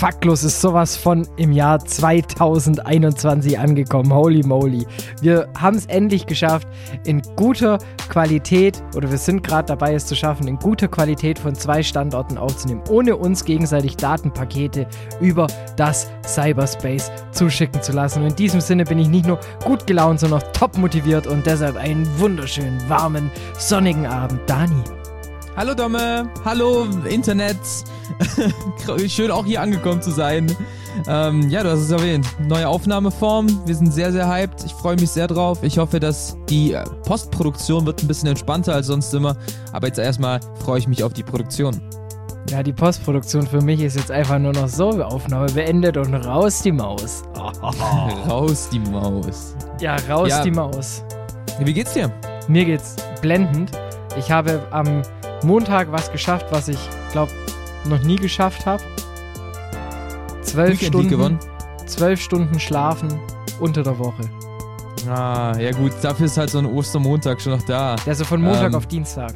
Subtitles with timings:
[0.00, 4.14] Faktlos ist sowas von im Jahr 2021 angekommen.
[4.14, 4.86] Holy moly.
[5.20, 6.66] Wir haben es endlich geschafft,
[7.04, 7.76] in guter
[8.08, 12.38] Qualität, oder wir sind gerade dabei, es zu schaffen, in guter Qualität von zwei Standorten
[12.38, 14.86] aufzunehmen, ohne uns gegenseitig Datenpakete
[15.20, 15.46] über
[15.76, 18.22] das Cyberspace zuschicken zu lassen.
[18.22, 21.44] Und in diesem Sinne bin ich nicht nur gut gelaunt, sondern auch top motiviert und
[21.44, 24.40] deshalb einen wunderschönen, warmen, sonnigen Abend.
[24.46, 24.82] Dani.
[25.56, 27.58] Hallo Domme, hallo Internet.
[29.08, 30.46] Schön auch hier angekommen zu sein.
[31.08, 32.26] Ähm, ja, du hast es erwähnt.
[32.40, 33.66] Neue Aufnahmeform.
[33.66, 34.64] Wir sind sehr, sehr hyped.
[34.64, 35.62] Ich freue mich sehr drauf.
[35.62, 39.36] Ich hoffe, dass die äh, Postproduktion wird ein bisschen entspannter als sonst immer.
[39.72, 41.80] Aber jetzt erstmal freue ich mich auf die Produktion.
[42.48, 46.62] Ja, die Postproduktion für mich ist jetzt einfach nur noch so, Aufnahme beendet und raus
[46.62, 47.22] die Maus.
[48.28, 49.54] raus die Maus.
[49.80, 50.42] Ja, raus ja.
[50.42, 51.04] die Maus.
[51.58, 52.12] Wie geht's dir?
[52.48, 53.72] Mir geht's blendend.
[54.16, 55.02] Ich habe am
[55.42, 56.78] Montag was geschafft, was ich
[57.12, 57.32] glaube
[57.86, 58.82] noch nie geschafft habe.
[60.42, 61.38] Zwölf Stunden, gewonnen.
[61.86, 63.08] zwölf Stunden schlafen
[63.60, 64.28] unter der Woche.
[65.08, 67.96] Ah, ja gut, dafür ist halt so ein Ostermontag schon noch da.
[68.06, 69.32] Also von Montag ähm, auf Dienstag.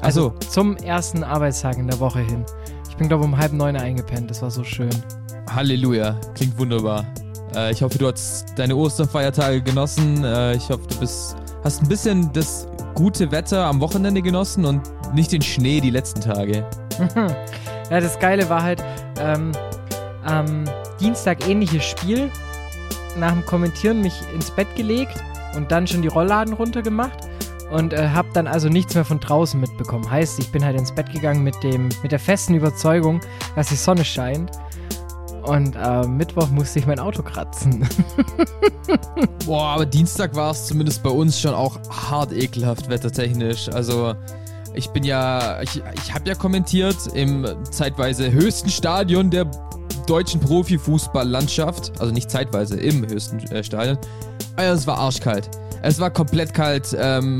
[0.00, 0.48] Also so.
[0.50, 2.44] zum ersten Arbeitstag in der Woche hin.
[2.90, 4.90] Ich bin glaube um halb neun eingepennt, das war so schön.
[5.50, 7.06] Halleluja, klingt wunderbar.
[7.54, 10.22] Äh, ich hoffe, du hast deine Osterfeiertage genossen.
[10.24, 14.82] Äh, ich hoffe, du bist, hast ein bisschen das gute Wetter am Wochenende genossen und
[15.14, 16.66] nicht den Schnee die letzten Tage.
[17.90, 18.82] ja, das Geile war halt
[19.18, 19.52] ähm,
[20.24, 20.64] am
[21.00, 22.30] Dienstag ähnliches Spiel.
[23.18, 25.22] Nach dem Kommentieren mich ins Bett gelegt
[25.56, 27.28] und dann schon die Rollladen runtergemacht
[27.70, 30.10] und äh, habe dann also nichts mehr von draußen mitbekommen.
[30.10, 33.20] Heißt, ich bin halt ins Bett gegangen mit dem mit der festen Überzeugung,
[33.54, 34.50] dass die Sonne scheint
[35.44, 37.86] und äh, Mittwoch musste ich mein Auto kratzen.
[39.46, 43.68] Boah, aber Dienstag war es zumindest bei uns schon auch hart ekelhaft wettertechnisch.
[43.68, 44.14] Also
[44.74, 49.44] ich bin ja, ich, ich habe ja kommentiert im zeitweise höchsten Stadion der
[50.06, 52.00] deutschen Profifußballlandschaft.
[52.00, 53.98] Also nicht zeitweise, im höchsten äh, Stadion.
[54.56, 55.50] Also es war arschkalt.
[55.82, 56.96] Es war komplett kalt.
[56.98, 57.38] Ähm,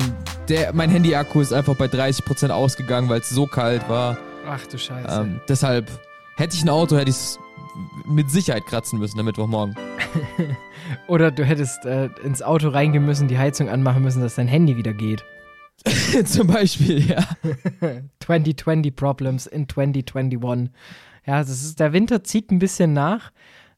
[0.48, 4.19] der, mein Handy-Akku ist einfach bei 30% ausgegangen, weil es so kalt war.
[4.47, 5.09] Ach du Scheiße.
[5.09, 5.91] Ähm, deshalb
[6.37, 7.38] hätte ich ein Auto, hätte ich es
[8.07, 9.77] mit Sicherheit kratzen müssen am Mittwochmorgen.
[11.09, 14.77] Oder du hättest äh, ins Auto reingehen müssen, die Heizung anmachen müssen, dass dein Handy
[14.77, 15.25] wieder geht.
[16.25, 17.25] Zum Beispiel, ja.
[18.21, 20.71] 2020 Problems in 2021.
[21.27, 23.33] Ja, das ist, der Winter zieht ein bisschen nach.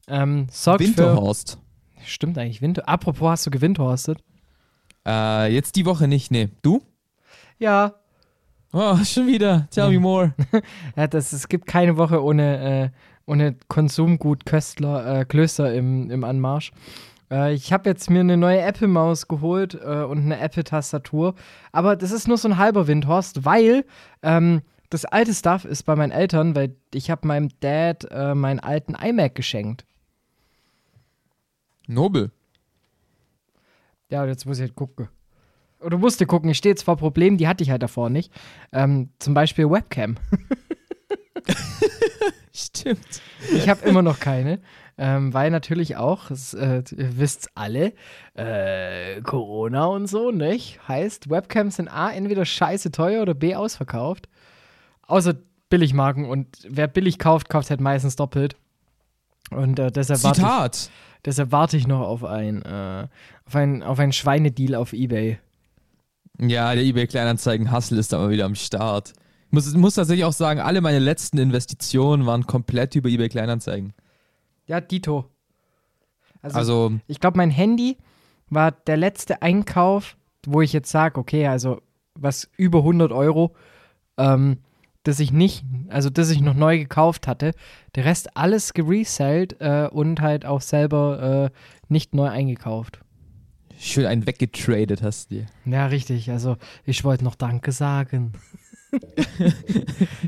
[0.07, 1.57] Ähm, Winterhorst.
[1.97, 2.87] Für, stimmt eigentlich, Winter.
[2.87, 4.19] Apropos, hast du gewinterhorstet?
[5.05, 6.49] Äh, jetzt die Woche nicht, nee.
[6.61, 6.81] Du?
[7.57, 7.95] Ja.
[8.73, 9.67] Oh, schon wieder.
[9.71, 10.33] Tell me more.
[10.95, 12.89] ja, das, es gibt keine Woche ohne, äh,
[13.27, 16.71] ohne Konsumgut Köstler, äh, Klöster im, im Anmarsch.
[17.29, 21.35] Äh, ich habe jetzt mir eine neue Apple-Maus geholt äh, und eine Apple-Tastatur.
[21.71, 23.85] Aber das ist nur so ein halber Windhorst, weil
[24.23, 28.59] ähm, das alte Stuff ist bei meinen Eltern, weil ich habe meinem Dad äh, meinen
[28.59, 29.85] alten iMac geschenkt.
[31.87, 32.31] Nobel.
[34.09, 35.09] Ja, jetzt muss ich halt gucken.
[35.81, 38.31] Oder musste gucken, ich stehe jetzt vor Problemen, die hatte ich halt davor nicht.
[38.71, 40.15] Ähm, zum Beispiel Webcam.
[42.53, 43.21] Stimmt.
[43.53, 44.59] Ich habe immer noch keine,
[44.97, 47.93] ähm, weil natürlich auch, das, äh, ihr wisst alle,
[48.33, 50.79] äh, Corona und so, nicht?
[50.87, 54.27] Heißt, Webcams sind A, entweder scheiße teuer oder B, ausverkauft.
[55.03, 55.35] Außer
[55.69, 58.55] Billigmarken und wer billig kauft, kauft halt meistens doppelt.
[59.51, 60.89] Und äh, deshalb, warte ich,
[61.25, 63.07] deshalb warte ich noch auf ein, äh,
[63.45, 65.39] auf ein, auf ein Schweinedeal auf Ebay.
[66.39, 69.13] Ja, der eBay Kleinanzeigen-Hustle ist da mal wieder am Start.
[69.47, 73.93] Ich muss, muss tatsächlich auch sagen, alle meine letzten Investitionen waren komplett über eBay Kleinanzeigen.
[74.65, 75.25] Ja, Dito.
[76.41, 77.97] Also, also ich glaube, mein Handy
[78.49, 81.81] war der letzte Einkauf, wo ich jetzt sage, okay, also
[82.15, 83.55] was über 100 Euro,
[84.17, 84.59] ähm,
[85.03, 87.53] das ich nicht, also das ich noch neu gekauft hatte.
[87.95, 91.57] Der Rest alles geresellt äh, und halt auch selber äh,
[91.87, 92.99] nicht neu eingekauft.
[93.79, 95.45] Schön einen weggetradet hast du dir.
[95.65, 96.31] Ja, richtig.
[96.31, 98.33] Also ich wollte noch Danke sagen.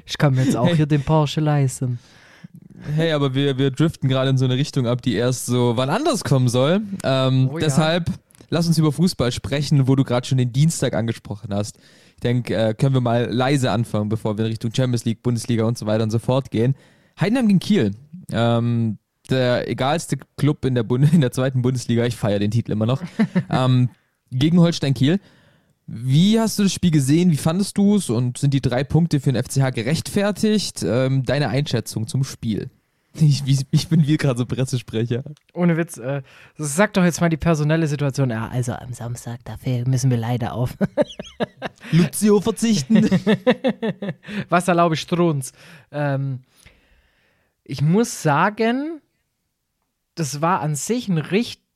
[0.05, 0.77] ich kann mir jetzt auch hey.
[0.77, 1.99] hier den Porsche leisten.
[2.95, 5.89] Hey, aber wir, wir driften gerade in so eine Richtung ab, die erst so wann
[5.89, 6.81] anders kommen soll.
[7.03, 8.15] Ähm, oh, deshalb ja.
[8.49, 11.77] lass uns über Fußball sprechen, wo du gerade schon den Dienstag angesprochen hast.
[12.15, 15.65] Ich denke, äh, können wir mal leise anfangen, bevor wir in Richtung Champions League, Bundesliga
[15.65, 16.75] und so weiter und so fort gehen.
[17.19, 17.91] Heidenheim gegen Kiel.
[18.31, 18.97] Ähm,
[19.29, 22.05] der egalste Club in der, Bund in der zweiten Bundesliga.
[22.05, 23.01] Ich feiere den Titel immer noch.
[23.49, 23.89] ähm,
[24.31, 25.19] gegen Holstein Kiel.
[25.91, 27.31] Wie hast du das Spiel gesehen?
[27.31, 28.11] Wie fandest du es?
[28.11, 30.83] Und sind die drei Punkte für den FCH gerechtfertigt?
[30.83, 32.69] Ähm, deine Einschätzung zum Spiel?
[33.15, 35.23] Ich, ich bin wie gerade so Pressesprecher.
[35.53, 36.21] Ohne Witz, äh,
[36.57, 38.29] sag doch jetzt mal die personelle Situation.
[38.29, 40.77] Ja, also am Samstag, dafür müssen wir leider auf.
[41.91, 43.09] Lucio verzichten.
[44.49, 45.53] Was erlaube Strunz?
[45.91, 46.43] Ähm,
[47.63, 49.01] ich muss sagen,
[50.13, 51.68] das war an sich ein richtig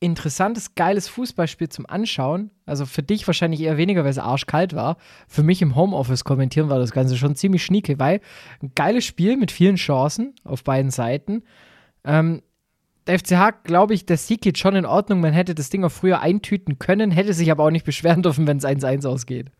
[0.00, 2.50] interessantes, geiles Fußballspiel zum Anschauen.
[2.66, 4.96] Also für dich wahrscheinlich eher weniger, weil es arschkalt war.
[5.28, 8.20] Für mich im Homeoffice kommentieren war das Ganze schon ziemlich schnieke, weil
[8.62, 11.42] ein geiles Spiel mit vielen Chancen auf beiden Seiten.
[12.04, 12.42] Ähm,
[13.06, 15.20] der FCH, glaube ich, der Sieg geht schon in Ordnung.
[15.20, 18.46] Man hätte das Ding auch früher eintüten können, hätte sich aber auch nicht beschweren dürfen,
[18.46, 19.50] wenn es 1-1 ausgeht.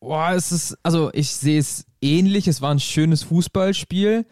[0.00, 2.48] Boah, es ist, also ich sehe es ähnlich.
[2.48, 4.26] Es war ein schönes Fußballspiel,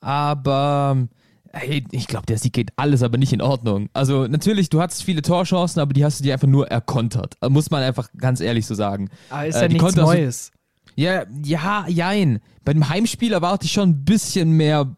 [0.00, 1.06] aber
[1.54, 3.88] hey, ich glaube, der Sieg geht alles aber nicht in Ordnung.
[3.92, 7.36] Also natürlich, du hattest viele Torchancen, aber die hast du dir einfach nur erkontert.
[7.48, 9.10] Muss man einfach ganz ehrlich so sagen.
[9.30, 10.52] Aber ist äh, ja nichts Neues.
[10.96, 12.40] ja, ja, jein.
[12.64, 14.96] Bei dem Heimspiel erwarte ich schon ein bisschen mehr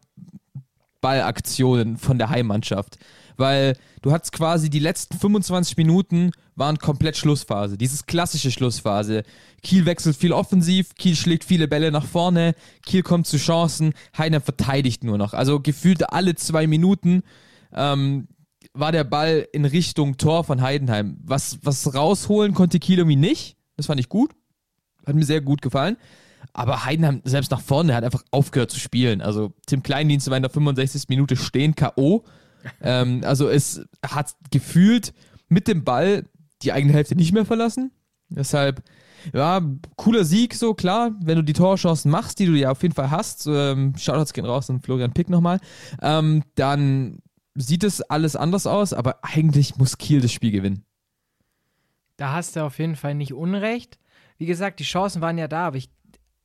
[1.01, 2.97] Ballaktionen von der Heimmannschaft
[3.37, 7.77] weil du hattest quasi die letzten 25 Minuten waren komplett Schlussphase.
[7.77, 9.23] Dieses klassische Schlussphase.
[9.61, 12.55] Kiel wechselt viel offensiv, Kiel schlägt viele Bälle nach vorne,
[12.85, 15.33] Kiel kommt zu Chancen, Heidenheim verteidigt nur noch.
[15.33, 17.23] Also gefühlt alle zwei Minuten
[17.73, 18.27] ähm,
[18.73, 21.17] war der Ball in Richtung Tor von Heidenheim.
[21.23, 23.55] Was, was rausholen konnte Kiel irgendwie nicht.
[23.75, 24.31] Das fand ich gut.
[25.05, 25.97] Hat mir sehr gut gefallen.
[26.53, 29.21] Aber Heidenheim selbst nach vorne hat einfach aufgehört zu spielen.
[29.21, 31.03] Also Tim Kleindienst war in der 65.
[31.09, 32.23] Minute stehen, K.O
[32.81, 35.13] ähm, also es hat gefühlt
[35.49, 36.25] mit dem Ball
[36.61, 37.91] die eigene Hälfte nicht mehr verlassen.
[38.29, 38.83] Deshalb,
[39.33, 39.61] ja,
[39.95, 43.11] cooler Sieg, so klar, wenn du die Torchancen machst, die du ja auf jeden Fall
[43.11, 43.47] hast.
[43.47, 45.59] Ähm, Shoutouts gehen raus und Florian Pick nochmal.
[46.01, 47.19] Ähm, dann
[47.55, 50.83] sieht es alles anders aus, aber eigentlich muss Kiel das Spiel gewinnen.
[52.17, 53.99] Da hast du auf jeden Fall nicht Unrecht.
[54.37, 55.89] Wie gesagt, die Chancen waren ja da, aber ich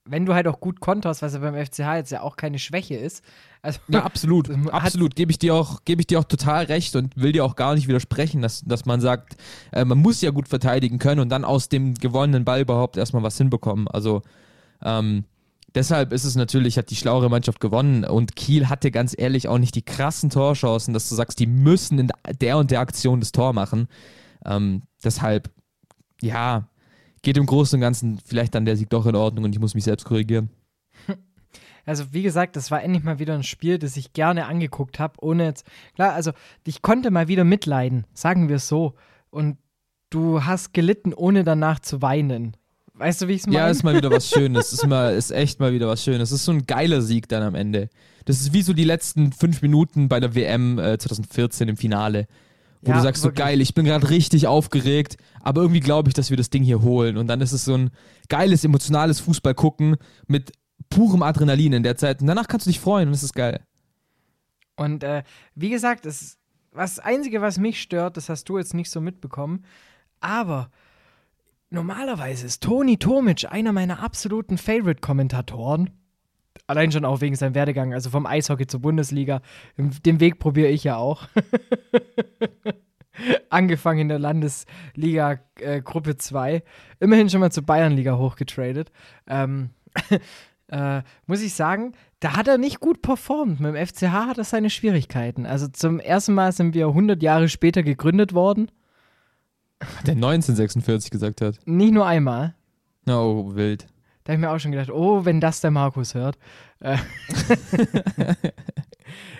[0.04, 2.94] wenn du halt auch gut konterst, was ja beim FCH jetzt ja auch keine Schwäche
[2.94, 3.22] ist.
[3.62, 7.16] Also, ja, absolut, absolut, gebe ich dir auch, gebe ich dir auch total recht und
[7.16, 9.37] will dir auch gar nicht widersprechen, dass, dass man sagt,
[9.70, 13.22] äh, man muss ja gut verteidigen können und dann aus dem gewonnenen Ball überhaupt erstmal
[13.22, 13.87] was hinbekommen.
[13.87, 14.22] Also
[14.82, 15.25] ähm,
[15.75, 19.58] deshalb ist es natürlich, hat die schlauere Mannschaft gewonnen und Kiel hatte ganz ehrlich auch
[19.58, 22.10] nicht die krassen Torchancen, dass du sagst, die müssen in
[22.40, 23.87] der und der Aktion das Tor machen.
[24.44, 25.50] Ähm, deshalb,
[26.20, 26.69] ja,
[27.23, 29.75] geht im Großen und Ganzen vielleicht dann der Sieg doch in Ordnung und ich muss
[29.75, 30.51] mich selbst korrigieren.
[31.85, 35.15] Also wie gesagt, das war endlich mal wieder ein Spiel, das ich gerne angeguckt habe,
[35.21, 35.67] ohne jetzt,
[35.97, 36.31] klar, also
[36.65, 38.95] ich konnte mal wieder mitleiden, sagen wir es so.
[39.31, 39.59] Und
[40.11, 42.57] du hast gelitten, ohne danach zu weinen.
[42.95, 43.59] Weißt du, wie ich es meine?
[43.59, 44.73] Ja, ist mal wieder was Schönes.
[44.73, 46.31] ist, mal, ist echt mal wieder was Schönes.
[46.31, 47.89] Es ist so ein geiler Sieg dann am Ende.
[48.27, 52.29] Das ist wie so die letzten fünf Minuten bei der WM äh, 2014 im Finale
[52.82, 53.38] wo ja, du sagst wirklich.
[53.38, 56.62] so geil, ich bin gerade richtig aufgeregt, aber irgendwie glaube ich, dass wir das Ding
[56.62, 57.90] hier holen und dann ist es so ein
[58.29, 59.96] geiles emotionales Fußball gucken
[60.26, 60.52] mit
[60.90, 63.64] purem Adrenalin in der Zeit und danach kannst du dich freuen und es ist geil.
[64.76, 65.23] Und äh,
[65.55, 66.38] wie gesagt, das,
[66.73, 69.64] was das Einzige, was mich stört, das hast du jetzt nicht so mitbekommen,
[70.20, 70.70] aber
[71.70, 75.90] normalerweise ist Toni Tomic einer meiner absoluten Favorite-Kommentatoren
[76.66, 79.43] Allein schon auch wegen seinem Werdegang, also vom Eishockey zur Bundesliga.
[79.76, 81.28] Den Weg probiere ich ja auch.
[83.50, 86.62] Angefangen in der Landesliga äh, Gruppe 2.
[87.00, 88.90] Immerhin schon mal zur Bayernliga hochgetradet.
[89.26, 89.71] Ähm,
[90.68, 93.61] äh, muss ich sagen, da hat er nicht gut performt.
[93.61, 95.44] Mit dem FCH hat er seine Schwierigkeiten.
[95.44, 98.71] Also zum ersten Mal sind wir 100 Jahre später gegründet worden.
[100.06, 101.59] Der 1946 gesagt hat.
[101.66, 102.54] Nicht nur einmal.
[103.06, 103.87] Oh, wild.
[104.25, 106.38] Da habe ich mir auch schon gedacht, oh, wenn das der Markus hört.
[106.81, 106.97] Äh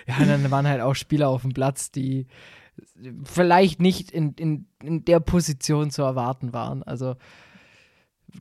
[0.07, 2.27] ja, dann waren halt auch Spieler auf dem Platz, die
[3.23, 6.83] vielleicht nicht in, in, in der Position zu erwarten waren.
[6.83, 7.15] Also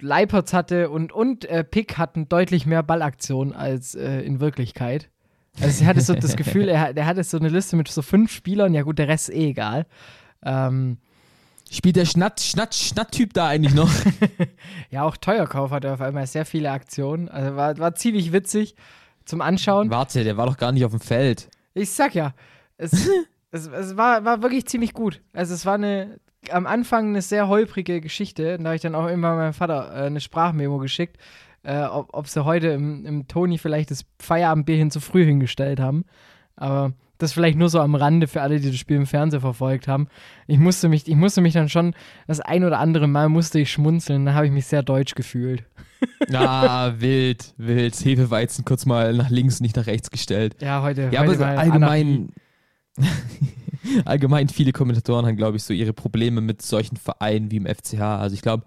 [0.01, 5.11] Leipertz hatte und, und äh, Pick hatten deutlich mehr Ballaktionen als äh, in Wirklichkeit.
[5.61, 8.33] Also ich hatte so das Gefühl, er, er hatte so eine Liste mit so fünf
[8.33, 9.87] Spielern, ja gut, der Rest ist eh egal.
[10.43, 10.99] Ähm,
[11.73, 13.91] Spielt der Schnatt, Schnatt, Schnatt-Typ da eigentlich noch?
[14.91, 17.31] ja, auch Teuerkauf hatte auf einmal sehr viele Aktionen.
[17.31, 18.77] Also war, war ziemlich witzig
[19.25, 19.89] zum Anschauen.
[19.89, 21.49] Warte, der war doch gar nicht auf dem Feld.
[21.73, 22.35] Ich sag ja,
[22.77, 23.09] es,
[23.53, 25.23] es, es war, war wirklich ziemlich gut.
[25.33, 28.59] Also es war eine, am Anfang eine sehr holprige Geschichte.
[28.59, 31.17] Da habe ich dann auch immer meinem Vater äh, eine Sprachmemo geschickt,
[31.63, 35.81] äh, ob, ob sie heute im, im Toni vielleicht das Feierabendbier hin zu früh hingestellt
[35.81, 36.05] haben.
[36.55, 39.89] Aber das vielleicht nur so am Rande für alle, die das Spiel im Fernsehen verfolgt
[39.89, 40.09] haben.
[40.47, 41.95] Ich musste mich, ich musste mich dann schon
[42.27, 45.65] das ein oder andere Mal musste ich schmunzeln, da habe ich mich sehr deutsch gefühlt.
[46.35, 47.95] Ah, wild, wild.
[47.95, 50.57] Hefeweizen kurz mal nach links, nicht nach rechts gestellt.
[50.61, 51.11] Ja, heute.
[51.13, 52.31] Ja, heute aber allgemein,
[54.05, 58.01] allgemein viele Kommentatoren haben, glaube ich, so ihre Probleme mit solchen Vereinen wie im FCH.
[58.01, 58.65] Also ich glaube,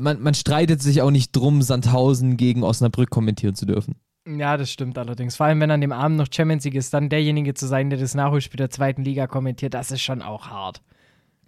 [0.00, 3.94] man, man streitet sich auch nicht drum, Sandhausen gegen Osnabrück kommentieren zu dürfen.
[4.26, 5.36] Ja, das stimmt allerdings.
[5.36, 7.98] Vor allem, wenn an dem Abend noch Champions League ist, dann derjenige zu sein, der
[7.98, 10.80] das Nachholspiel der zweiten Liga kommentiert, das ist schon auch hart.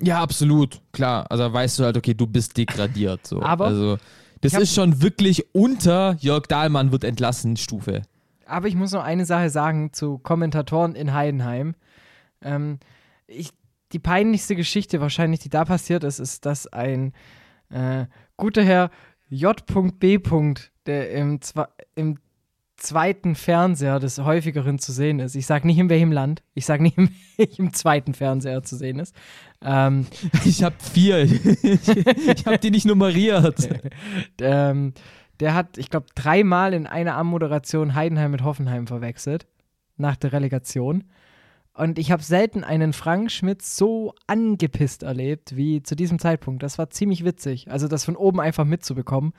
[0.01, 1.27] Ja, absolut, klar.
[1.31, 3.27] Also weißt du halt, okay, du bist degradiert.
[3.27, 3.43] So.
[3.43, 3.99] Aber also,
[4.43, 8.03] das ist schon wirklich unter Jörg Dahlmann wird entlassen Stufe.
[8.45, 11.75] Aber ich muss noch eine Sache sagen zu Kommentatoren in Heidenheim.
[12.43, 12.79] Ähm,
[13.27, 13.51] ich,
[13.93, 17.15] die peinlichste Geschichte wahrscheinlich, die da passiert ist, ist, dass ein
[17.71, 18.05] äh,
[18.37, 18.91] guter Herr
[19.31, 20.19] J.B.
[20.85, 22.19] der im, zwa im
[22.77, 25.35] zweiten Fernseher des häufigeren zu sehen ist.
[25.35, 28.99] Ich sage nicht in welchem Land, ich sage nicht in welchem zweiten Fernseher zu sehen
[28.99, 29.15] ist.
[29.63, 30.07] Ähm,
[30.45, 31.23] Ich habe vier.
[31.23, 33.69] ich ich habe die nicht nummeriert.
[34.41, 34.93] ähm,
[35.41, 39.47] der hat, ich glaube, dreimal in einer Anmoderation Heidenheim mit Hoffenheim verwechselt.
[39.97, 41.05] Nach der Relegation.
[41.73, 46.63] Und ich habe selten einen Frank Schmidt so angepisst erlebt wie zu diesem Zeitpunkt.
[46.63, 47.71] Das war ziemlich witzig.
[47.71, 49.33] Also das von oben einfach mitzubekommen.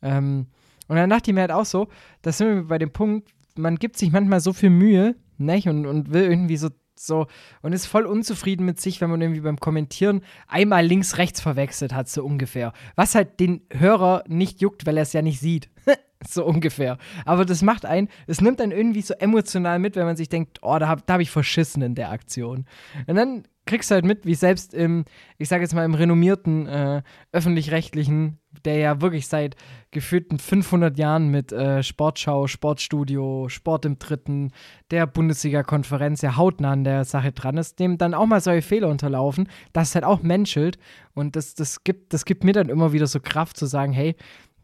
[0.00, 0.46] Ähm,
[0.88, 1.88] und dann dachte ich mir halt auch so,
[2.22, 5.68] da sind wir bei dem Punkt, man gibt sich manchmal so viel Mühe, nicht?
[5.68, 7.26] Und, und will irgendwie so, so,
[7.62, 11.92] und ist voll unzufrieden mit sich, wenn man irgendwie beim Kommentieren einmal links, rechts verwechselt
[11.92, 12.72] hat, so ungefähr.
[12.94, 15.68] Was halt den Hörer nicht juckt, weil er es ja nicht sieht.
[16.26, 16.98] so ungefähr.
[17.24, 20.58] Aber das macht einen, es nimmt einen irgendwie so emotional mit, wenn man sich denkt,
[20.62, 22.66] oh, da habe da hab ich verschissen in der Aktion.
[23.06, 25.04] Und dann kriegst halt mit, wie selbst im,
[25.38, 27.02] ich sage jetzt mal im renommierten äh,
[27.32, 29.56] öffentlich-rechtlichen, der ja wirklich seit
[29.90, 34.52] gefühlten 500 Jahren mit äh, Sportschau, Sportstudio, Sport im Dritten,
[34.90, 38.88] der Bundesliga-Konferenz ja hautnah an der Sache dran ist, dem dann auch mal solche Fehler
[38.88, 40.78] unterlaufen, das ist halt auch menschelt.
[41.14, 44.16] Und das, das, gibt, das gibt mir dann immer wieder so Kraft zu sagen, hey,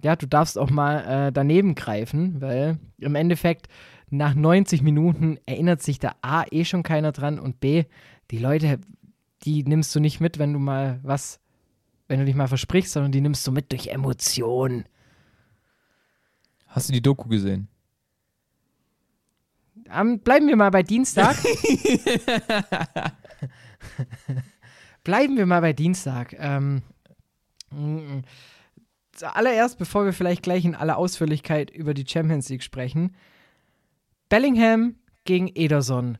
[0.03, 3.69] ja, du darfst auch mal äh, daneben greifen, weil im Endeffekt
[4.11, 7.85] nach 90 Minuten erinnert sich da A eh schon keiner dran und B,
[8.31, 8.81] die Leute,
[9.43, 11.41] die nimmst du nicht mit, wenn du mal was,
[12.09, 14.85] wenn du dich mal versprichst, sondern die nimmst du mit durch Emotionen.
[16.67, 17.69] Hast du die Doku gesehen?
[19.91, 21.37] Ähm, bleiben wir mal bei Dienstag.
[25.05, 26.35] bleiben wir mal bei Dienstag.
[26.39, 26.83] Ähm,
[27.71, 28.21] mm,
[29.13, 33.15] zuallererst, bevor wir vielleicht gleich in aller Ausführlichkeit über die Champions League sprechen,
[34.29, 36.19] Bellingham gegen Ederson.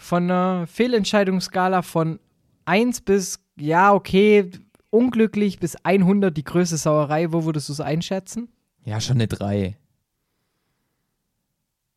[0.00, 2.20] Von einer Fehlentscheidungsskala von
[2.66, 4.48] 1 bis, ja, okay,
[4.90, 7.32] unglücklich bis 100 die größte Sauerei.
[7.32, 8.48] Wo würdest du es einschätzen?
[8.84, 9.76] Ja, schon eine 3.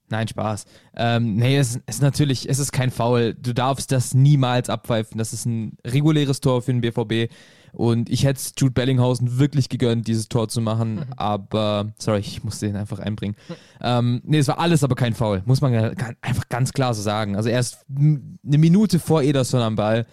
[0.09, 0.65] Nein, Spaß.
[0.95, 3.35] Ähm, nee, es ist natürlich, es ist kein Foul.
[3.35, 5.19] Du darfst das niemals abpfeifen.
[5.19, 7.31] Das ist ein reguläres Tor für den BVB.
[7.73, 11.05] Und ich hätte es Jude Bellinghausen wirklich gegönnt, dieses Tor zu machen.
[11.15, 13.35] Aber, sorry, ich musste den einfach einbringen.
[13.81, 15.41] ähm, nee, es war alles aber kein Foul.
[15.45, 15.73] Muss man
[16.21, 17.35] einfach ganz klar so sagen.
[17.35, 20.05] Also erst eine Minute vor Ederson am Ball.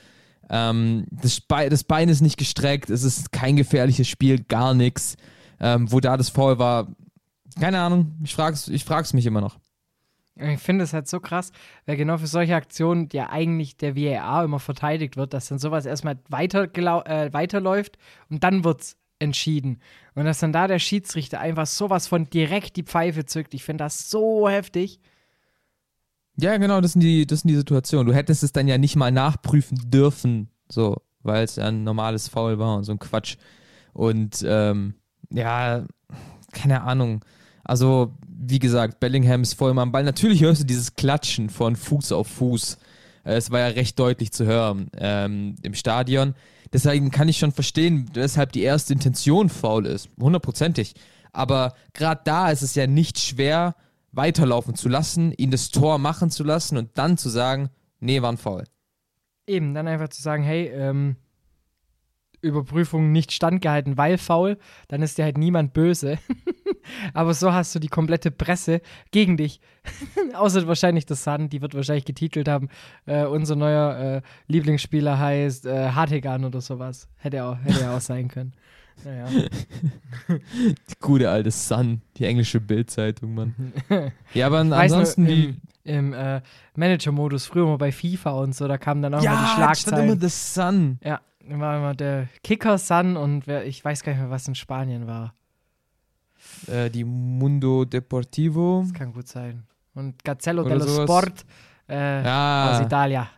[0.51, 2.91] Ähm, das, Bein, das Bein ist nicht gestreckt.
[2.91, 5.17] Es ist kein gefährliches Spiel, gar nichts.
[5.61, 6.89] Ähm, wo da das Foul war,
[7.59, 8.17] keine Ahnung.
[8.23, 9.59] Ich frag's, ich frag's mich immer noch.
[10.41, 11.51] Ich finde es halt so krass,
[11.87, 15.85] weil genau für solche Aktionen ja eigentlich der VAR immer verteidigt wird, dass dann sowas
[15.85, 17.99] erstmal äh, weiterläuft
[18.31, 19.81] und dann wird es entschieden.
[20.15, 23.55] Und dass dann da der Schiedsrichter einfach sowas von direkt die Pfeife zückt.
[23.55, 25.01] Ich finde das so heftig.
[26.37, 28.07] Ja, genau, das sind die, das sind die Situationen.
[28.07, 32.29] Du hättest es dann ja nicht mal nachprüfen dürfen, so, weil es ja ein normales
[32.29, 33.37] Foul war und so ein Quatsch.
[33.93, 34.95] Und ähm,
[35.31, 35.85] ja,
[36.53, 37.25] keine Ahnung.
[37.69, 40.03] Also, wie gesagt, Bellingham ist voll am Ball.
[40.03, 42.79] Natürlich hörst du dieses Klatschen von Fuß auf Fuß.
[43.25, 46.35] Äh, Es war ja recht deutlich zu hören ähm, im Stadion.
[46.73, 50.09] Deswegen kann ich schon verstehen, weshalb die erste Intention faul ist.
[50.19, 50.95] Hundertprozentig.
[51.33, 53.77] Aber gerade da ist es ja nicht schwer,
[54.13, 57.69] weiterlaufen zu lassen, ihn das Tor machen zu lassen und dann zu sagen,
[58.01, 58.65] nee, war ein Foul.
[59.47, 61.17] Eben, dann einfach zu sagen, hey, ähm,
[62.41, 64.59] Überprüfung nicht standgehalten, weil faul,
[64.89, 66.19] dann ist dir halt niemand böse.
[67.15, 68.81] Aber so hast du die komplette Presse
[69.11, 69.61] gegen dich.
[70.35, 72.69] Außer wahrscheinlich das Sun, die wird wahrscheinlich getitelt haben,
[73.07, 77.09] äh, unser neuer äh, Lieblingsspieler heißt äh, Hartigan oder sowas.
[77.17, 78.53] Hätte auch, hätte ja auch sein können.
[79.05, 79.27] Naja.
[80.29, 83.55] Die gute alte Sun, die englische Bildzeitung, Mann.
[84.35, 85.45] ja, aber weiß nur, ansonsten wie.
[85.85, 86.41] im, im äh,
[86.77, 89.47] Manager-Modus, früher mal bei FIFA und so, da kamen dann auch mal die Ja, da
[89.47, 90.11] stand Schlagzeilen.
[90.11, 90.99] immer The Sun.
[91.05, 94.49] Ja, da war immer der Kicker Sun und wer, ich weiß gar nicht mehr, was
[94.49, 95.35] in Spanien war.
[96.67, 98.83] Äh, die Mundo Deportivo.
[98.85, 99.65] Das kann gut sein.
[99.95, 101.05] Und Gazzello dello sowas.
[101.05, 101.45] Sport
[101.89, 102.73] äh, Ja.
[102.79, 103.29] aus Italia.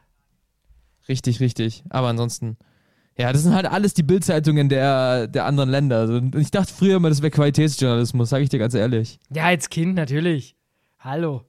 [1.08, 1.82] Richtig, richtig.
[1.90, 2.56] Aber ansonsten,
[3.18, 5.98] ja, das sind halt alles die Bildzeitungen der, der anderen Länder.
[5.98, 9.18] Also, und ich dachte früher immer, das wäre Qualitätsjournalismus, sage ich dir ganz ehrlich.
[9.30, 10.54] Ja, als Kind natürlich.
[10.98, 11.42] Hallo.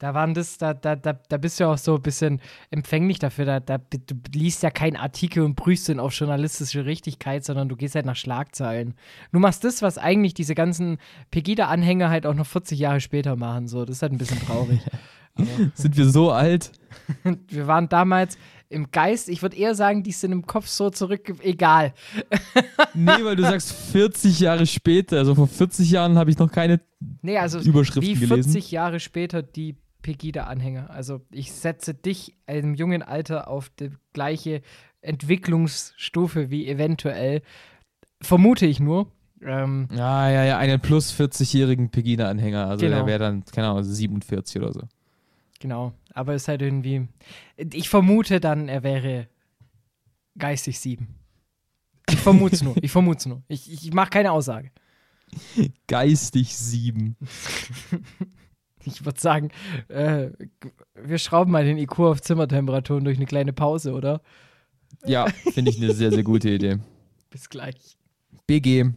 [0.00, 2.40] Da waren das, da, da, da, da bist du ja auch so ein bisschen
[2.70, 3.44] empfänglich dafür.
[3.44, 7.76] Da, da, du liest ja keinen Artikel und prüfst ihn auf journalistische Richtigkeit, sondern du
[7.76, 8.94] gehst halt nach Schlagzeilen.
[9.30, 10.96] Du machst das, was eigentlich diese ganzen
[11.30, 13.68] Pegida-Anhänger halt auch noch 40 Jahre später machen.
[13.68, 14.80] So, das ist halt ein bisschen traurig.
[15.74, 16.72] Sind wir so alt?
[17.48, 18.38] Wir waren damals
[18.70, 21.92] im Geist, ich würde eher sagen, die sind im Kopf so zurück, egal.
[22.94, 25.18] Nee, weil du sagst 40 Jahre später.
[25.18, 26.80] Also vor 40 Jahren habe ich noch keine.
[27.20, 28.52] Nee, also Überschriften wie gelesen.
[28.52, 30.90] 40 Jahre später die Pegida-Anhänger.
[30.90, 34.62] Also ich setze dich im jungen Alter auf die gleiche
[35.02, 37.42] Entwicklungsstufe wie eventuell,
[38.20, 39.10] vermute ich nur.
[39.42, 42.66] Ähm, Ja, ja, ja, einen plus 40-jährigen Pegida-Anhänger.
[42.66, 42.96] Also Genau.
[42.98, 44.82] der wäre dann, keine Ahnung, 47 oder so.
[45.58, 47.08] genau, aber es ist halt irgendwie,
[47.56, 49.28] ich vermute dann, er wäre
[50.38, 51.14] geistig sieben.
[52.08, 53.42] Ich vermute es nur, ich vermute es nur.
[53.48, 54.70] Ich, ich mache keine Aussage.
[55.86, 57.16] Geistig 7.
[58.84, 59.50] Ich würde sagen,
[59.88, 60.30] äh,
[60.94, 64.22] wir schrauben mal den IQ auf Zimmertemperaturen durch eine kleine Pause, oder?
[65.04, 66.78] Ja, finde ich eine sehr, sehr gute Idee.
[67.30, 67.96] Bis gleich.
[68.46, 68.90] BG.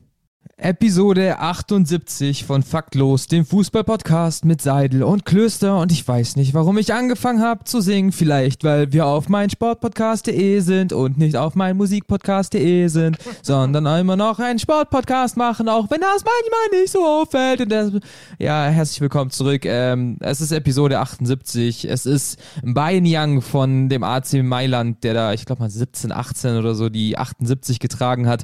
[0.58, 5.80] Episode 78 von Faktlos, dem Fußball-Podcast mit Seidel und Klöster.
[5.80, 8.12] Und ich weiß nicht, warum ich angefangen habe zu singen.
[8.12, 14.60] Vielleicht, weil wir auf meinsportpodcast.de sind und nicht auf meinmusikpodcast.de sind, sondern immer noch einen
[14.60, 17.62] Sportpodcast machen, auch wenn das manchmal nicht so auffällt.
[17.62, 17.92] Und das,
[18.38, 19.66] ja, herzlich willkommen zurück.
[19.66, 21.90] Ähm, es ist Episode 78.
[21.90, 26.58] Es ist Bayern Young von dem AC Mailand, der da, ich glaube mal 17, 18
[26.58, 28.44] oder so, die 78 getragen hat.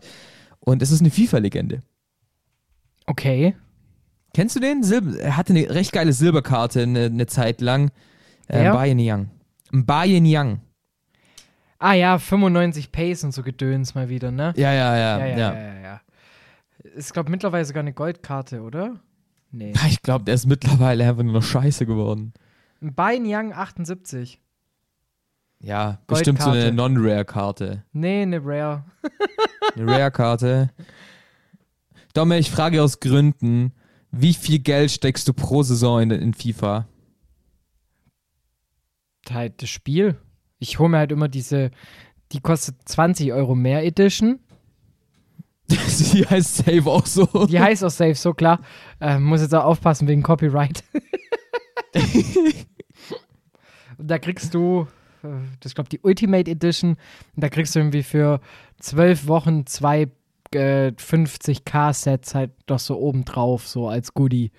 [0.59, 1.83] Und es ist eine FIFA-Legende.
[3.09, 3.55] Okay.
[4.35, 4.83] Kennst du den?
[4.83, 7.89] Silber er hatte eine recht geile Silberkarte eine, eine Zeit lang.
[8.47, 8.73] Äh, Wer?
[8.73, 9.31] Bayern Young.
[9.71, 10.59] Bayern Young.
[11.79, 14.53] Ah ja, 95 Pace und so Gedöns mal wieder, ne?
[14.57, 15.19] Ja, ja, ja.
[15.19, 15.81] ja, ja, ja, ja.
[15.81, 16.01] ja.
[16.95, 18.99] Ist, glaube mittlerweile sogar eine Goldkarte, oder?
[19.51, 19.73] Nee.
[19.87, 22.33] Ich glaube, der ist mittlerweile einfach nur noch scheiße geworden.
[22.81, 24.39] Ein Bayern Young 78.
[25.61, 27.83] Ja, bestimmt so eine Non-Rare-Karte.
[27.91, 28.83] Nee, eine Rare.
[29.75, 30.69] Eine Rare-Karte.
[32.13, 33.73] Domme, ich frage aus Gründen,
[34.11, 36.87] wie viel Geld steckst du pro Saison in, in FIFA?
[39.29, 40.17] Halt das Spiel.
[40.57, 41.71] Ich hole mir halt immer diese,
[42.31, 44.39] die kostet 20 Euro mehr Edition.
[45.69, 47.45] Die heißt Save auch so.
[47.45, 48.59] Die heißt auch safe, so klar.
[48.99, 50.83] Äh, muss jetzt auch aufpassen wegen Copyright.
[53.99, 54.87] und da kriegst du,
[55.21, 55.27] äh,
[55.59, 56.97] das glaube die Ultimate Edition,
[57.35, 58.41] und da kriegst du irgendwie für
[58.79, 60.09] zwölf Wochen zwei
[60.55, 64.51] äh, 50k-Sets halt doch so obendrauf, so als Goodie.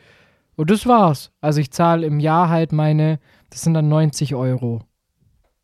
[0.56, 1.32] Und das war's.
[1.40, 3.18] Also ich zahle im Jahr halt meine,
[3.50, 4.82] das sind dann 90 Euro.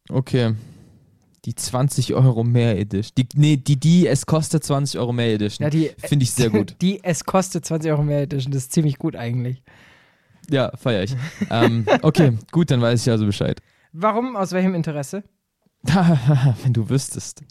[0.09, 0.55] Okay.
[1.45, 3.13] Die 20 Euro mehr Edition.
[3.17, 5.65] Die, nee, die, die, es kostet 20 Euro mehr Edition.
[5.65, 6.77] Ja, die, Finde ich sehr gut.
[6.83, 9.63] Die, es kostet 20 Euro mehr Edition, das ist ziemlich gut eigentlich.
[10.51, 11.15] Ja, feier ich.
[11.51, 13.61] ähm, okay, gut, dann weiß ich also Bescheid.
[13.93, 14.37] Warum?
[14.37, 15.23] Aus welchem Interesse?
[16.63, 17.43] Wenn du wüsstest.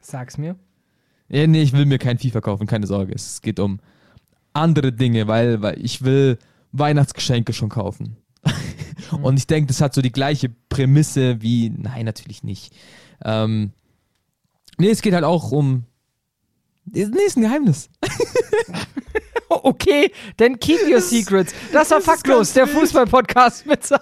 [0.00, 0.56] Sag's mir.
[1.32, 3.12] Ja, nee, ich will mir kein FIFA kaufen, keine Sorge.
[3.14, 3.80] Es geht um
[4.52, 6.38] andere Dinge, weil, weil ich will
[6.72, 8.16] Weihnachtsgeschenke schon kaufen.
[9.22, 12.74] Und ich denke, das hat so die gleiche Prämisse wie, nein, natürlich nicht.
[13.24, 13.72] Ähm,
[14.78, 15.84] nee, es geht halt auch um.
[16.84, 17.88] Nee, ist ein Geheimnis.
[19.64, 21.52] Okay, then keep your secrets.
[21.72, 22.66] Das war das faktlos, der.
[22.66, 23.98] Fußball-Podcast mit Sei-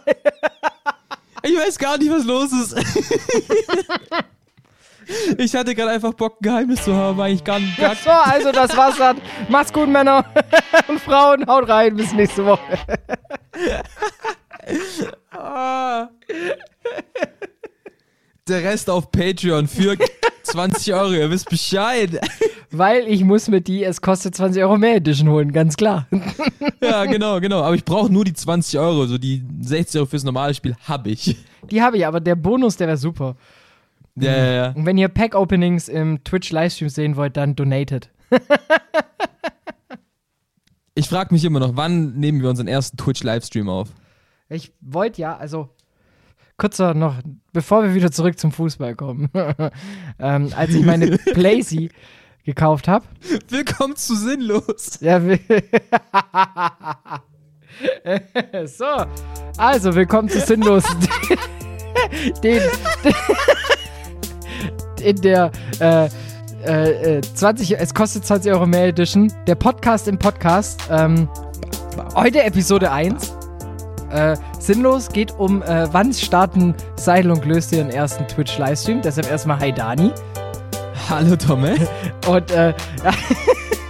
[1.42, 2.76] Ich weiß gar nicht, was los ist.
[5.38, 8.77] ich hatte gerade einfach Bock, ein Geheimnis zu haben, eigentlich gar, gar So, also das
[8.77, 9.20] war's dann.
[9.49, 10.25] Macht's gut, Männer
[10.88, 11.46] und Frauen.
[11.46, 12.61] Haut rein, bis nächste Woche.
[18.49, 19.96] Der Rest auf Patreon für
[20.42, 22.20] 20 Euro, ihr wisst Bescheid.
[22.73, 26.07] Weil ich muss mir die, es kostet 20 Euro mehr Edition holen, ganz klar.
[26.81, 27.62] Ja, genau, genau.
[27.62, 29.07] Aber ich brauche nur die 20 Euro.
[29.07, 31.37] So die 60 Euro fürs normale Spiel habe ich.
[31.70, 33.37] Die habe ich, aber der Bonus, der wäre super.
[34.20, 34.68] Ja, ja, ja.
[34.72, 38.11] Und wenn ihr Pack-Openings im Twitch-Livestream sehen wollt, dann donated.
[40.94, 43.88] Ich frage mich immer noch, wann nehmen wir unseren ersten Twitch-Livestream auf?
[44.50, 45.70] Ich wollte ja, also
[46.59, 47.14] kurzer noch,
[47.52, 49.30] bevor wir wieder zurück zum Fußball kommen,
[50.18, 51.88] ähm, als ich meine Playsee
[52.44, 53.06] gekauft habe.
[53.48, 54.98] Willkommen zu Sinnlos.
[55.00, 55.38] Ja, wir-
[58.66, 58.85] so,
[59.56, 60.85] also willkommen zu Sinnlos.
[62.42, 62.61] den,
[65.00, 66.08] in der äh,
[66.64, 69.32] äh, äh, 20, es kostet 20 Euro mehr Edition.
[69.46, 70.82] Der Podcast im Podcast.
[70.90, 71.28] Ähm,
[72.14, 73.32] heute Episode 1.
[74.10, 79.02] Äh, sinnlos geht um, äh, wann starten Seidel und Klöster ihren ersten Twitch-Livestream.
[79.02, 80.10] Deshalb erstmal Hi Dani.
[81.08, 81.76] Hallo Tomme.
[82.28, 82.74] Und äh,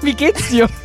[0.03, 0.69] wie geht's dir?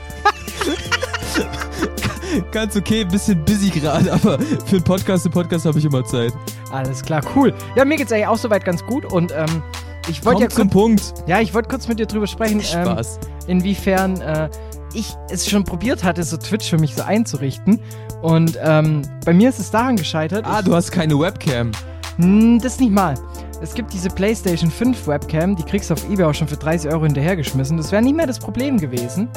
[2.52, 6.04] Ganz okay, ein bisschen busy gerade, aber für einen Podcast, einen Podcast habe ich immer
[6.04, 6.34] Zeit.
[6.72, 7.54] Alles klar, cool.
[7.76, 9.64] Ja, mir geht's eigentlich auch soweit ganz gut und ähm,
[10.08, 11.14] ich wollte ja zum kurz, Punkt.
[11.28, 13.20] ja, ich wollte kurz mit dir drüber sprechen, ähm, Spaß.
[13.48, 14.50] inwiefern äh,
[14.94, 17.80] ich es schon probiert hatte, so Twitch für mich so einzurichten.
[18.22, 20.46] Und ähm, bei mir ist es daran gescheitert.
[20.48, 21.72] Ah, du hast keine Webcam.
[22.18, 23.16] Hm, das nicht mal.
[23.62, 26.92] Es gibt diese PlayStation 5 Webcam, die kriegst du auf eBay auch schon für 30
[26.92, 27.78] Euro hinterhergeschmissen.
[27.78, 29.30] Das wäre nicht mehr das Problem gewesen.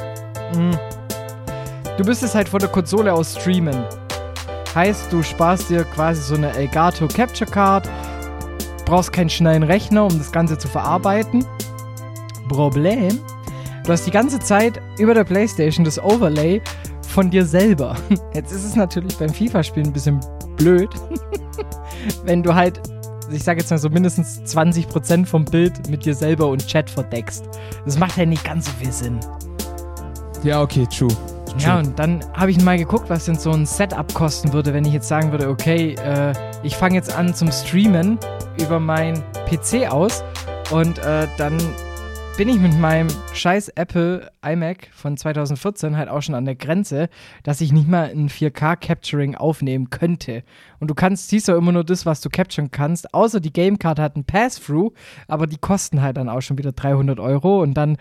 [0.54, 0.76] Hm.
[1.96, 3.85] Du müsstest halt von der Konsole aus streamen.
[4.74, 7.88] Heißt, du sparst dir quasi so eine Elgato Capture Card,
[8.88, 11.44] brauchst keinen schnellen Rechner, um das Ganze zu verarbeiten.
[12.48, 13.20] Problem,
[13.85, 16.62] du hast die ganze Zeit über der PlayStation das Overlay
[17.07, 17.94] von dir selber.
[18.35, 20.20] Jetzt ist es natürlich beim FIFA-Spielen ein bisschen
[20.57, 20.88] blöd,
[22.24, 22.81] wenn du halt,
[23.31, 27.44] ich sag jetzt mal so mindestens 20% vom Bild mit dir selber und Chat verdeckst.
[27.85, 29.20] Das macht halt nicht ganz so viel Sinn.
[30.42, 31.14] Ja, okay, true.
[31.59, 34.85] Ja, und dann habe ich mal geguckt, was denn so ein Setup kosten würde, wenn
[34.85, 38.18] ich jetzt sagen würde, okay, äh, ich fange jetzt an zum Streamen
[38.61, 40.23] über mein PC aus
[40.71, 41.59] und äh, dann
[42.38, 47.09] bin ich mit meinem scheiß Apple iMac von 2014 halt auch schon an der Grenze,
[47.42, 50.44] dass ich nicht mal ein 4K-Capturing aufnehmen könnte.
[50.79, 53.99] Und du kannst, siehst ja immer nur das, was du capturen kannst, außer die Gamecard
[53.99, 54.92] hat ein Pass-Through,
[55.27, 57.97] aber die kosten halt dann auch schon wieder 300 Euro und dann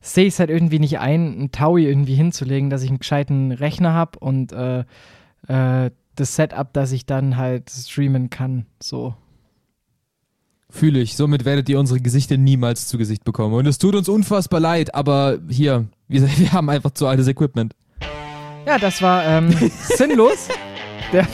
[0.00, 3.50] sehe ich es halt irgendwie nicht ein, einen Taui irgendwie hinzulegen, dass ich einen gescheiten
[3.50, 4.84] Rechner habe und äh,
[5.48, 8.66] äh, das Setup, dass ich dann halt streamen kann.
[8.80, 9.16] So.
[10.70, 11.16] Fühle ich.
[11.16, 13.54] Somit werdet ihr unsere Gesichter niemals zu Gesicht bekommen.
[13.54, 17.74] Und es tut uns unfassbar leid, aber hier, wir, wir haben einfach zu altes Equipment.
[18.66, 19.54] Ja, das war ähm,
[19.96, 20.48] sinnlos.
[21.12, 21.26] Der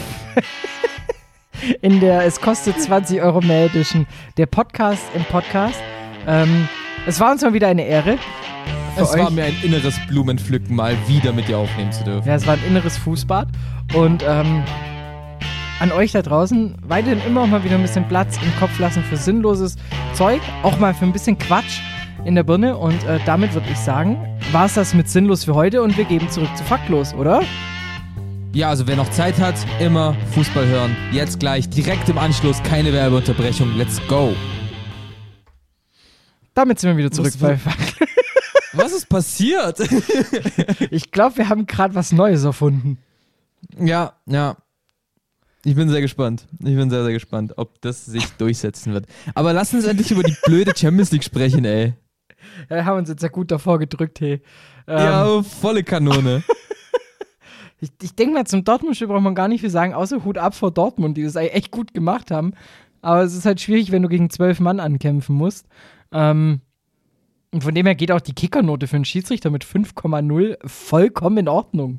[1.82, 4.06] in der Es kostet 20 Euro mehr Edition.
[4.36, 5.80] Der Podcast im Podcast.
[6.26, 6.68] Ähm,
[7.06, 8.18] es war uns mal wieder eine Ehre.
[8.96, 9.30] Es war euch.
[9.30, 12.26] mir ein inneres Blumenpflücken, mal wieder mit dir aufnehmen zu dürfen.
[12.26, 13.48] Ja, es war ein inneres Fußbad.
[13.94, 14.64] Und ähm,
[15.80, 19.02] an euch da draußen weiterhin immer auch mal wieder ein bisschen Platz im Kopf lassen
[19.04, 19.76] für sinnloses
[20.14, 20.40] Zeug.
[20.62, 21.80] Auch mal für ein bisschen Quatsch
[22.24, 22.76] in der Birne.
[22.76, 24.16] Und äh, damit würde ich sagen,
[24.52, 27.42] war es das mit Sinnlos für heute und wir geben zurück zu Faktlos, oder?
[28.52, 30.96] Ja, also wer noch Zeit hat, immer Fußball hören.
[31.12, 33.76] Jetzt gleich, direkt im Anschluss, keine Werbeunterbrechung.
[33.76, 34.34] Let's go.
[36.54, 38.08] Damit sind wir wieder zurück Was bei Faktlos.
[38.72, 39.78] Was ist passiert?
[40.90, 42.98] Ich glaube, wir haben gerade was Neues erfunden.
[43.78, 44.56] ja, ja.
[45.66, 46.46] Ich bin sehr gespannt.
[46.60, 49.06] Ich bin sehr, sehr gespannt, ob das sich durchsetzen wird.
[49.34, 51.94] Aber lass uns endlich über die blöde Champions League sprechen, ey.
[52.70, 54.40] Ja, haben uns jetzt ja gut davor gedrückt, hey.
[54.86, 56.44] Ähm, ja, volle Kanone.
[57.78, 60.54] Ich, ich denke mal, zum Dortmund-Spiel braucht man gar nicht viel sagen, außer Hut ab
[60.54, 62.54] vor Dortmund, die das eigentlich echt gut gemacht haben.
[63.02, 65.66] Aber es ist halt schwierig, wenn du gegen zwölf Mann ankämpfen musst.
[66.10, 66.62] Ähm,
[67.52, 71.48] und von dem her geht auch die Kickernote für einen Schiedsrichter mit 5,0 vollkommen in
[71.48, 71.98] Ordnung.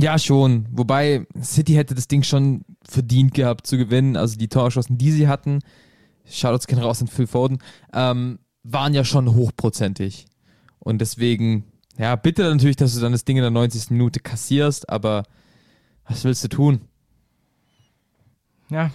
[0.00, 0.66] Ja, schon.
[0.70, 4.16] Wobei City hätte das Ding schon verdient gehabt zu gewinnen.
[4.16, 5.60] Also die Torschancen, die sie hatten,
[6.24, 7.58] Shoutouts gehen raus an Phil Foden,
[7.92, 10.26] ähm, waren ja schon hochprozentig.
[10.78, 11.64] Und deswegen,
[11.98, 13.90] ja, bitte natürlich, dass du dann das Ding in der 90.
[13.90, 15.24] Minute kassierst, aber
[16.06, 16.80] was willst du tun?
[18.70, 18.90] Ja,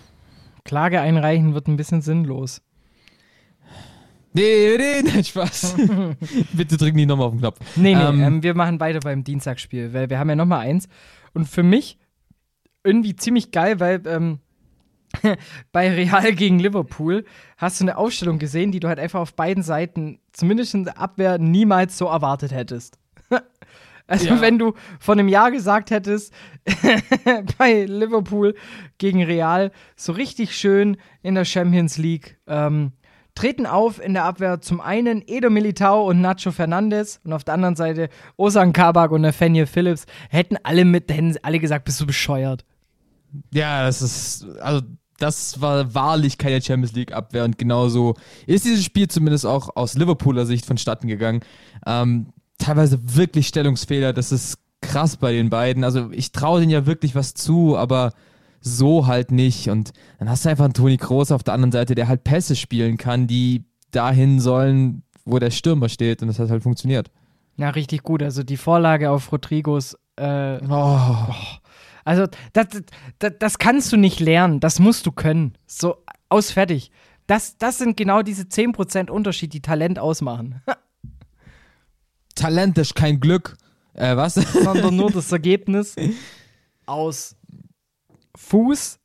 [0.63, 2.62] Klage einreichen wird ein bisschen sinnlos.
[4.36, 5.76] Nee, nee, nein, Spaß.
[6.54, 7.60] bitte drück nicht nochmal auf den Knopf.
[7.78, 10.60] Nee, nee, Ähm, ähm, wir machen weiter beim Dienstagsspiel, weil wir haben ja noch mal
[10.60, 10.88] eins.
[11.34, 11.98] Und für mich
[12.84, 14.39] irgendwie ziemlich geil, weil ähm,
[15.71, 17.24] bei Real gegen Liverpool
[17.58, 21.00] hast du eine Aufstellung gesehen, die du halt einfach auf beiden Seiten, zumindest in der
[21.00, 22.98] Abwehr, niemals so erwartet hättest.
[24.08, 24.39] Also Ja.
[24.39, 26.32] wenn du vor einem Jahr gesagt hättest,
[27.58, 28.54] bei Liverpool
[29.00, 32.91] gegen Real, so richtig schön in der Champions League, ähm,
[33.36, 37.54] treten auf in der Abwehr zum einen Edo Militao und Nacho Fernandes und auf der
[37.54, 42.08] anderen Seite Osan Kabak und Nathaniel Phillips, hätten alle mit, hätten alle gesagt, bist du
[42.08, 42.65] bescheuert.
[43.54, 44.82] Ja, das ist, also
[45.19, 48.15] das war wahrlich keine Champions League Abwehr und genauso
[48.48, 51.41] ist dieses Spiel zumindest auch aus Liverpooler Sicht vonstatten gegangen.
[51.86, 55.84] Ähm, teilweise wirklich Stellungsfehler, das ist krass bei den beiden.
[55.84, 58.13] Also ich traue denen ja wirklich was zu, aber
[58.67, 59.69] so halt nicht.
[59.69, 62.56] Und dann hast du einfach einen Toni Kroos auf der anderen Seite, der halt Pässe
[62.56, 67.12] spielen kann, die dahin sollen, wo der Stürmer steht und das hat halt funktioniert.
[67.58, 68.21] Ja, richtig gut.
[68.23, 71.15] Also die Vorlage auf Rodrigos, äh, Oh.
[72.04, 72.67] also das,
[73.19, 75.54] das, das kannst du nicht lernen, das musst du können.
[75.67, 75.97] So,
[76.30, 76.91] aus fertig.
[77.28, 80.62] Das, das sind genau diese 10% Unterschied, die Talent ausmachen.
[82.36, 83.56] Talent ist kein Glück.
[83.93, 84.34] Äh, was?
[84.36, 85.95] sondern nur das Ergebnis
[86.86, 87.36] aus.
[88.36, 89.00] Fuß,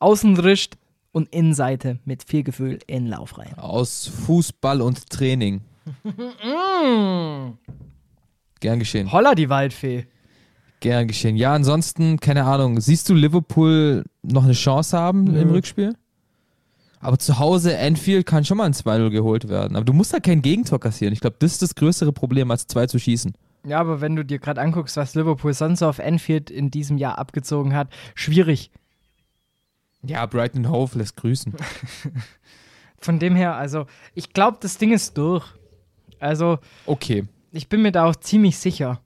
[0.00, 0.76] Außenricht
[1.12, 3.54] und Innenseite mit viel Gefühl in Lauf rein.
[3.56, 5.62] Aus Fußball und Training.
[8.60, 9.12] Gern geschehen.
[9.12, 10.06] Holla, die Waldfee.
[10.80, 11.36] Gern geschehen.
[11.36, 15.40] Ja, ansonsten, keine Ahnung, siehst du Liverpool noch eine Chance haben Nö.
[15.40, 15.94] im Rückspiel?
[17.00, 19.76] Aber zu Hause, Anfield kann schon mal ein 2-0 geholt werden.
[19.76, 21.12] Aber du musst da kein Gegentor kassieren.
[21.12, 23.34] Ich glaube, das ist das größere Problem, als 2 zu schießen.
[23.66, 26.98] Ja, aber wenn du dir gerade anguckst, was Liverpool sonst so auf Anfield in diesem
[26.98, 28.70] Jahr abgezogen hat, schwierig.
[30.02, 31.54] Ja, Brighton Hove lässt grüßen.
[32.98, 35.46] Von dem her, also, ich glaube, das Ding ist durch.
[36.20, 37.26] Also, Okay.
[37.52, 39.00] ich bin mir da auch ziemlich sicher.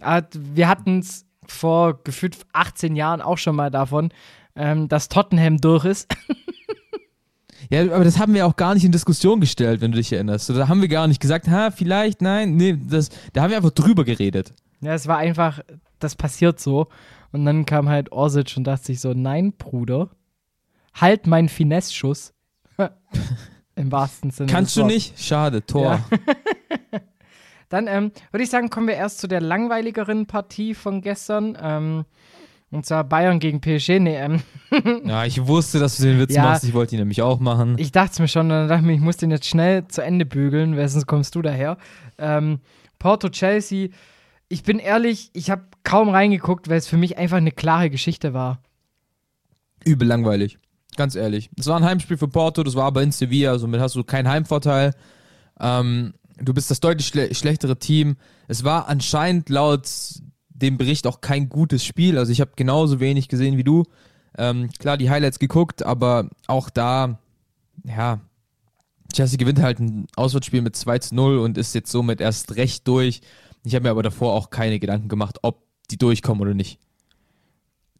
[0.00, 4.12] Ah, Wir hatten es vor gefühlt 18 Jahren auch schon mal davon,
[4.56, 6.12] ähm, dass Tottenham durch ist.
[7.70, 10.50] Ja, aber das haben wir auch gar nicht in Diskussion gestellt, wenn du dich erinnerst.
[10.50, 13.70] Da haben wir gar nicht gesagt, ha, vielleicht, nein, nee, das, da haben wir einfach
[13.70, 14.54] drüber geredet.
[14.80, 15.60] Ja, es war einfach,
[15.98, 16.88] das passiert so.
[17.32, 20.10] Und dann kam halt Orsic und dachte sich so, nein, Bruder,
[20.94, 22.32] halt meinen Finesse-Schuss.
[23.76, 24.50] Im wahrsten Sinne.
[24.50, 25.18] Kannst du nicht?
[25.20, 26.00] Schade, Tor.
[27.68, 31.58] Dann ähm, würde ich sagen, kommen wir erst zu der langweiligeren Partie von gestern.
[31.60, 32.04] Ähm,
[32.70, 33.98] und zwar Bayern gegen PSG.
[34.00, 34.40] Nee, ähm,
[35.04, 36.42] Ja, ich wusste, dass du den Witz Ja.
[36.42, 36.64] machst.
[36.64, 37.76] Ich wollte ihn nämlich auch machen.
[37.78, 40.02] ich dachte es mir schon, dann dachte ich mir, ich muss den jetzt schnell zu
[40.02, 41.78] Ende bügeln, weil sonst kommst du daher.
[42.18, 42.60] Ähm,
[42.98, 43.88] Porto Chelsea.
[44.48, 48.32] Ich bin ehrlich, ich habe kaum reingeguckt, weil es für mich einfach eine klare Geschichte
[48.34, 48.60] war.
[49.84, 50.58] Übel langweilig.
[50.96, 51.50] Ganz ehrlich.
[51.58, 54.28] Es war ein Heimspiel für Porto, das war aber in Sevilla, somit hast du keinen
[54.28, 54.94] Heimvorteil.
[55.60, 58.16] Ähm, du bist das deutlich schle schlechtere Team.
[58.48, 59.88] Es war anscheinend laut
[60.62, 62.18] dem Bericht auch kein gutes Spiel.
[62.18, 63.84] Also ich habe genauso wenig gesehen wie du.
[64.38, 67.18] Ähm, klar, die Highlights geguckt, aber auch da,
[67.84, 68.20] ja,
[69.12, 72.86] Chelsea gewinnt halt ein Auswärtsspiel mit 2 zu 0 und ist jetzt somit erst recht
[72.88, 73.20] durch.
[73.64, 76.78] Ich habe mir aber davor auch keine Gedanken gemacht, ob die durchkommen oder nicht.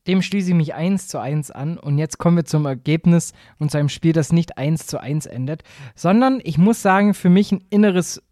[0.07, 1.79] Dem schließe ich mich eins zu eins an.
[1.79, 5.27] Und jetzt kommen wir zum Ergebnis und zu einem Spiel, das nicht eins zu eins
[5.27, 5.63] endet,
[5.95, 8.23] sondern ich muss sagen, für mich ein inneres,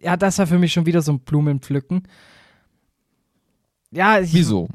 [0.00, 2.04] ja, das war für mich schon wieder so ein Blumenpflücken.
[3.92, 4.68] Ja, ich, Wieso?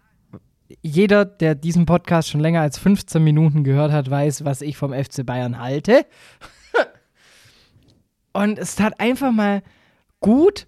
[0.81, 4.93] jeder, der diesen Podcast schon länger als 15 Minuten gehört hat, weiß, was ich vom
[4.93, 6.05] FC Bayern halte.
[8.33, 9.63] Und es tat einfach mal
[10.19, 10.67] gut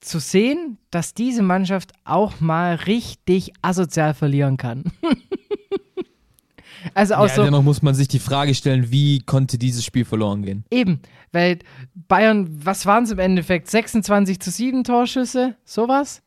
[0.00, 4.84] zu sehen, dass diese Mannschaft auch mal richtig asozial verlieren kann.
[6.94, 10.04] also auch ja, so, dennoch muss man sich die Frage stellen, wie konnte dieses Spiel
[10.04, 10.64] verloren gehen?
[10.70, 11.58] eben, weil
[11.94, 13.70] Bayern, was waren es im Endeffekt?
[13.70, 16.22] 26 zu 7 Torschüsse, sowas?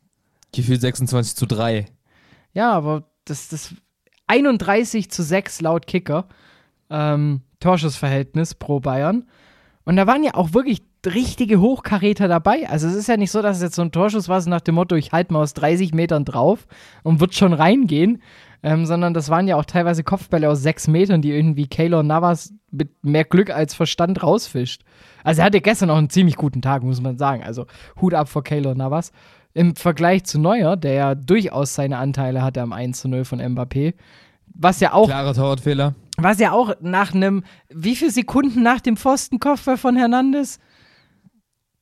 [0.52, 1.86] Gefühlt 26 zu 3.
[2.52, 3.74] Ja, aber das, das
[4.26, 6.28] 31 zu 6 laut Kicker
[6.90, 9.24] ähm, Torschussverhältnis pro Bayern.
[9.84, 12.68] Und da waren ja auch wirklich richtige Hochkaräter dabei.
[12.68, 14.60] Also es ist ja nicht so, dass es jetzt so ein Torschuss war, so nach
[14.60, 16.66] dem Motto, ich halte mal aus 30 Metern drauf
[17.02, 18.22] und wird schon reingehen.
[18.64, 22.54] Ähm, sondern das waren ja auch teilweise Kopfbälle aus 6 Metern, die irgendwie Keylor Navas
[22.70, 24.82] mit mehr Glück als Verstand rausfischt.
[25.24, 27.42] Also er hatte gestern auch einen ziemlich guten Tag, muss man sagen.
[27.42, 27.66] Also
[28.00, 29.10] Hut ab vor Keylor Navas.
[29.54, 33.40] Im Vergleich zu Neuer, der ja durchaus seine Anteile hatte am 1 zu 0 von
[33.40, 33.94] Mbappé.
[34.54, 35.94] Was ja auch Klarer Torwartfehler.
[36.16, 40.58] was ja auch nach einem, wie viele Sekunden nach dem Pfostenkopfball von Hernandez?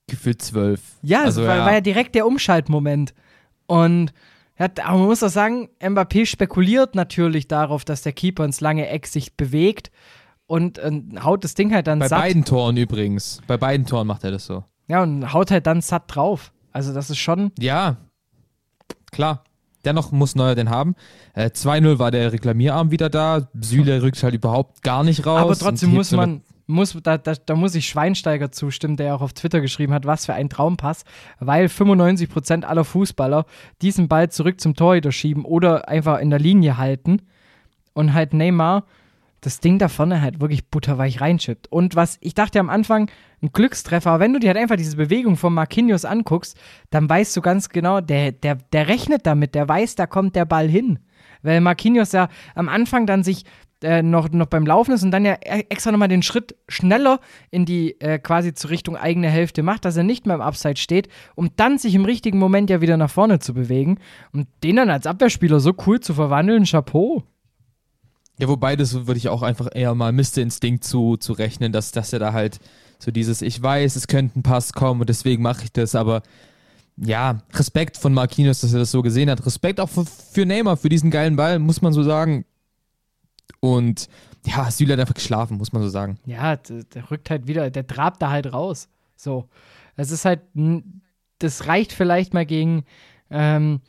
[0.08, 0.80] Gefühlt 12.
[1.02, 1.64] Ja, also, war, ja.
[1.64, 3.14] war ja direkt der Umschaltmoment.
[3.66, 4.12] Und
[4.58, 8.88] ja, aber man muss auch sagen, Mbappé spekuliert natürlich darauf, dass der Keeper ins lange
[8.88, 9.90] Eck sich bewegt
[10.46, 10.90] und äh,
[11.22, 12.20] haut das Ding halt dann Bei satt.
[12.20, 13.40] beiden Toren übrigens.
[13.46, 14.64] Bei beiden Toren macht er das so.
[14.88, 16.52] Ja, und haut halt dann satt drauf.
[16.72, 17.96] Also das ist schon, Ja,
[19.10, 19.44] klar.
[19.84, 20.94] Dennoch muss Neuer den haben.
[21.32, 23.48] Äh, 2-0 war der Reklamierarm wieder da.
[23.58, 25.40] Süle rückt halt überhaupt gar nicht raus.
[25.40, 29.32] aber trotzdem muss man, muss, da, da, da muss ich Schweinsteiger zustimmen, der auch auf
[29.32, 31.04] Twitter geschrieben hat, was für ein Traumpass,
[31.38, 33.46] weil 95% aller Fußballer
[33.80, 37.22] diesen Ball zurück zum Torhüter schieben oder einfach in der Linie halten
[37.94, 38.84] und halt Neymar
[39.40, 41.70] das Ding da vorne halt wirklich butterweich reinschippt.
[41.70, 43.10] Und was, ich dachte am Anfang,
[43.42, 46.58] ein Glückstreffer, aber wenn du dir halt einfach diese Bewegung von Marquinhos anguckst,
[46.90, 50.44] dann weißt du ganz genau, der, der, der rechnet damit, der weiß, da kommt der
[50.44, 50.98] Ball hin.
[51.42, 53.44] Weil Marquinhos ja am Anfang dann sich
[53.82, 57.18] äh, noch, noch beim Laufen ist und dann ja e- extra nochmal den Schritt schneller
[57.50, 60.76] in die äh, quasi zur Richtung eigene Hälfte macht, dass er nicht mehr im Upside
[60.76, 63.98] steht, um dann sich im richtigen Moment ja wieder nach vorne zu bewegen.
[64.32, 67.22] Und den dann als Abwehrspieler so cool zu verwandeln, Chapeau.
[68.40, 70.38] Ja, wobei das würde ich auch einfach eher mal Mr.
[70.38, 72.58] Instinkt zu, zu rechnen, dass, dass er da halt
[72.98, 76.22] so dieses, ich weiß, es könnte ein Pass kommen und deswegen mache ich das, aber
[76.96, 79.44] ja, Respekt von Marquinhos, dass er das so gesehen hat.
[79.46, 82.44] Respekt auch für, für Neymar, für diesen geilen Ball, muss man so sagen.
[83.60, 84.08] Und
[84.44, 86.18] ja, Süle hat einfach geschlafen, muss man so sagen.
[86.26, 88.88] Ja, der, der rückt halt wieder, der trabt da halt raus.
[89.16, 89.48] So.
[89.96, 90.40] Es ist halt,
[91.38, 92.84] das reicht vielleicht mal gegen,
[93.30, 93.80] ähm,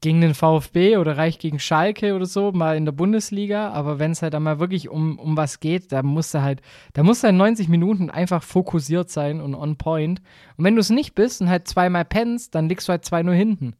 [0.00, 4.12] gegen den VfB oder reicht gegen Schalke oder so, mal in der Bundesliga, aber wenn
[4.12, 7.22] es halt dann mal wirklich um, um was geht, da musst du halt, da musst
[7.22, 10.22] du halt 90 Minuten einfach fokussiert sein und on point.
[10.56, 13.32] Und wenn du es nicht bist und halt zweimal pennst, dann liegst du halt 2-0
[13.32, 13.74] hinten.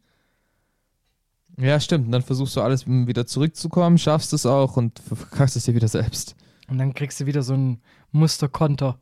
[1.58, 2.06] Ja, stimmt.
[2.06, 5.88] Und dann versuchst du alles wieder zurückzukommen, schaffst es auch und verkackst es dir wieder
[5.88, 6.34] selbst.
[6.68, 8.98] Und dann kriegst du wieder so einen Musterkonter,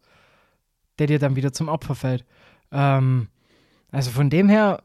[0.98, 2.24] der dir dann wieder zum Opfer fällt.
[2.72, 3.28] Ähm,
[3.90, 4.82] also von dem her,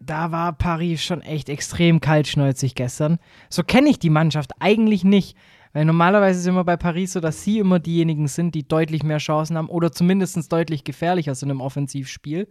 [0.00, 3.18] da war Paris schon echt extrem kaltschnäuzig gestern.
[3.50, 5.36] So kenne ich die Mannschaft eigentlich nicht.
[5.72, 9.18] Weil normalerweise ist immer bei Paris so, dass sie immer diejenigen sind, die deutlich mehr
[9.18, 12.48] Chancen haben oder zumindest deutlich gefährlicher sind im Offensivspiel.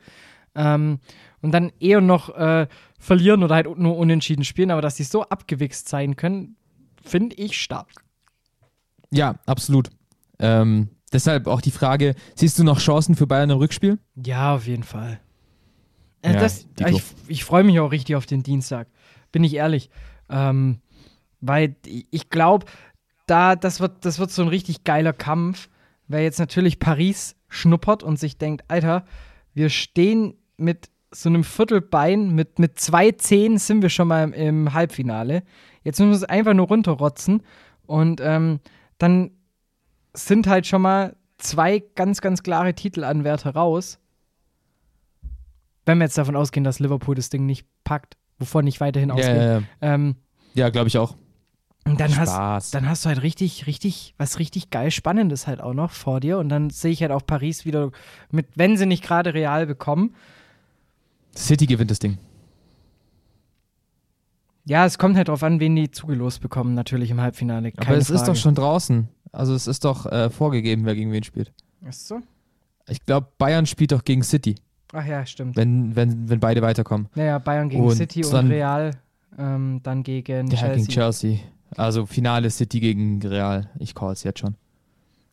[0.56, 1.00] Ähm,
[1.42, 2.68] und dann eher noch äh,
[3.00, 6.56] verlieren oder halt nur unentschieden spielen, aber dass sie so abgewichst sein können,
[7.04, 7.90] finde ich stark.
[9.12, 9.90] Ja, absolut.
[10.40, 14.00] Ähm, deshalb auch die Frage: Siehst du noch Chancen für Bayern im Rückspiel?
[14.16, 15.20] Ja, auf jeden Fall.
[16.22, 16.90] Äh, Ja, das, Dito.
[16.90, 18.88] ich ich freue mich auch richtig auf den Dienstag.
[19.32, 19.90] Bin ich ehrlich.
[20.30, 20.80] Ähm,
[21.42, 22.66] weil ich glaube,
[23.28, 25.70] da, das wird, das wird so ein richtig geiler Kampf,
[26.08, 29.06] weil jetzt natürlich Paris schnuppert und sich denkt, Alter,
[29.54, 34.34] wir stehen mit so einem Viertelbein, mit, mit zwei Zehen sind wir schon mal im,
[34.34, 35.44] im Halbfinale.
[35.84, 37.44] Jetzt müssen wir es einfach nur runterrotzen
[37.86, 38.60] und ähm,
[38.98, 39.32] dann
[40.14, 44.00] sind halt schon mal zwei ganz, ganz klare Titelanwärter raus.
[45.88, 49.16] Wenn wir jetzt davon ausgehen, dass Liverpool das Ding nicht packt, wovon ich weiterhin Ja,
[49.16, 49.36] ausgehe.
[49.38, 49.64] ja, ja.
[49.82, 50.16] Ähm,
[50.54, 51.16] ja glaube ich auch.
[51.86, 52.72] dann hast, Spaß.
[52.72, 56.38] dann hast du halt richtig, richtig, was richtig geil Spannendes halt auch noch vor dir.
[56.40, 57.92] Und dann sehe ich halt auch Paris wieder
[58.32, 60.14] mit, wenn sie nicht gerade real bekommen.
[61.36, 62.18] City gewinnt das Ding.
[64.66, 67.72] Ja, es kommt halt drauf an, wen die zugelost bekommen, natürlich im Halbfinale.
[67.78, 68.34] Aber Keine es ist Frage.
[68.34, 69.08] doch schon draußen.
[69.32, 71.54] Also es ist doch äh, vorgegeben, wer gegen wen spielt.
[71.88, 72.20] Ist so?
[72.90, 74.56] Ich glaube, Bayern spielt doch gegen City,
[74.94, 75.56] Ach ja, stimmt.
[75.56, 77.08] wenn, wenn, wenn beide weiterkommen.
[77.16, 78.92] Naja, Bayern gegen Und City und dann- Real
[79.38, 80.76] ähm, dann gegen Der Chelsea.
[80.78, 81.38] gegen Chelsea.
[81.76, 83.70] Also Finale City gegen Real.
[83.80, 84.56] Ich call es jetzt schon.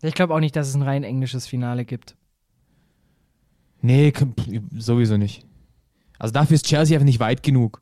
[0.02, 2.16] Ich glaube auch nicht, dass es ein rein englisches Finale gibt.
[3.80, 4.12] Nee,
[4.76, 5.46] sowieso nicht.
[6.18, 7.80] Also dafür ist Chelsea einfach nicht weit genug.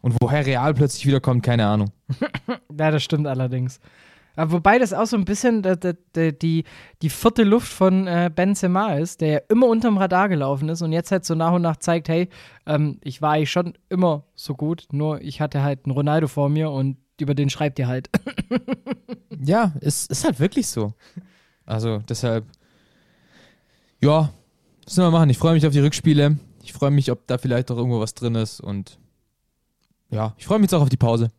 [0.00, 1.90] Und woher Real plötzlich wiederkommt, keine Ahnung.
[2.78, 3.80] Ja, das stimmt allerdings.
[4.38, 6.62] Aber wobei das auch so ein bisschen da, die,
[7.02, 10.92] die vierte Luft von äh, Benzema ist, der ja immer unterm Radar gelaufen ist und
[10.92, 12.28] jetzt halt so nach und nach zeigt, hey,
[12.64, 16.50] ähm, ich war eigentlich schon immer so gut, nur ich hatte halt einen Ronaldo vor
[16.50, 18.10] mir und über den schreibt ihr halt.
[19.40, 20.94] Ja, es ist halt wirklich so.
[21.64, 22.44] Also deshalb,
[24.00, 24.32] ja,
[24.84, 25.30] was sollen wir machen?
[25.30, 26.38] Ich freue mich auf die Rückspiele.
[26.64, 28.60] Ich freue mich, ob da vielleicht doch irgendwo was drin ist.
[28.60, 28.98] Und
[30.10, 31.30] ja, ich freue mich jetzt auch auf die Pause.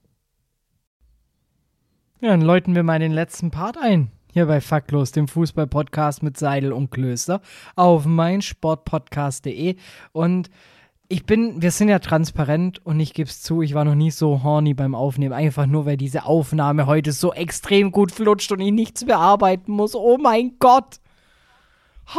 [2.21, 4.11] Ja, dann läuten wir mal den letzten Part ein.
[4.33, 7.39] Hier bei Faktlos, dem Fußball-Podcast mit Seidel und Klöster
[7.77, 9.77] auf meinsportpodcast.de.
[10.11, 10.49] Und
[11.07, 14.11] ich bin, wir sind ja transparent und ich gebe es zu, ich war noch nie
[14.11, 15.31] so horny beim Aufnehmen.
[15.31, 19.95] Einfach nur, weil diese Aufnahme heute so extrem gut flutscht und ich nichts bearbeiten muss.
[19.95, 20.99] Oh mein Gott!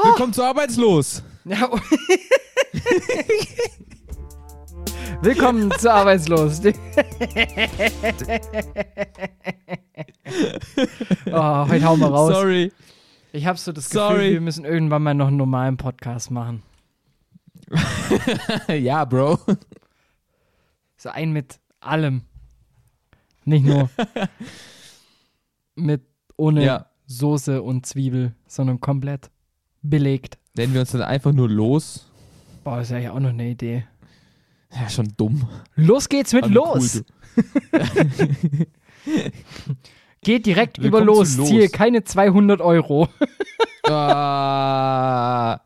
[0.03, 1.23] Willkommen zu Arbeitslos.
[1.45, 1.69] Ja,
[5.22, 6.61] Willkommen zu Arbeitslos.
[11.26, 12.33] oh, heute hauen wir raus.
[12.33, 12.72] Sorry.
[13.33, 14.33] Ich habe so das Gefühl, Sorry.
[14.33, 16.62] wir müssen irgendwann mal noch einen normalen Podcast machen.
[18.68, 19.38] ja, Bro.
[20.96, 22.22] So ein mit allem.
[23.44, 23.90] Nicht nur
[25.74, 26.00] mit
[26.38, 26.87] ohne Ja.
[27.06, 29.30] Soße und Zwiebel, sondern komplett
[29.83, 30.38] belegt.
[30.56, 32.06] Nennen wir uns dann einfach nur los.
[32.64, 33.85] Boah, ist ja ja auch noch eine Idee.
[34.72, 35.48] Ja, schon dumm.
[35.74, 37.02] Los geht's mit Aber los.
[37.37, 37.44] cool,
[40.22, 41.37] Geht direkt Willkommen über los.
[41.37, 41.48] Los.
[41.48, 43.09] Ziel keine 200 Euro.
[43.88, 45.61] ah,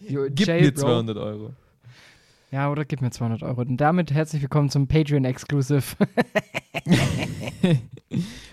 [0.00, 0.80] gib Jay, mir Bro.
[0.80, 1.52] 200 Euro.
[2.52, 3.62] Ja, oder gib mir 200 Euro.
[3.62, 5.82] Und damit herzlich willkommen zum Patreon Exclusive.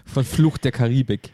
[0.05, 1.31] Von Fluch der Karibik.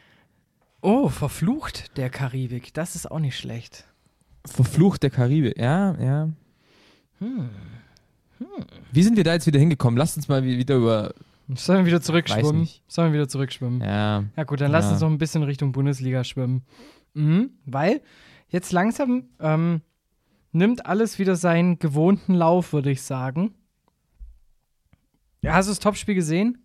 [0.81, 2.73] Oh, verflucht der Karibik.
[2.73, 3.85] Das ist auch nicht schlecht.
[4.45, 5.57] Verflucht der Karibik.
[5.57, 6.29] Ja, ja.
[7.19, 7.49] Hm.
[8.91, 9.97] Wie sind wir da jetzt wieder hingekommen?
[9.97, 11.13] Lasst uns mal wie- wieder über.
[11.55, 12.67] Sollen wir wieder zurückschwimmen?
[12.87, 13.81] Sollen wir wieder zurückschwimmen?
[13.81, 14.23] Ja.
[14.35, 14.91] Ja gut, dann lass Ja.
[14.91, 16.63] uns noch ein bisschen Richtung Bundesliga schwimmen.
[17.15, 18.01] Mhm, weil
[18.49, 19.81] jetzt langsam ähm,
[20.51, 23.53] nimmt alles wieder seinen gewohnten Lauf, würde ich sagen.
[25.41, 26.59] Ja, hast du das Topspiel gesehen?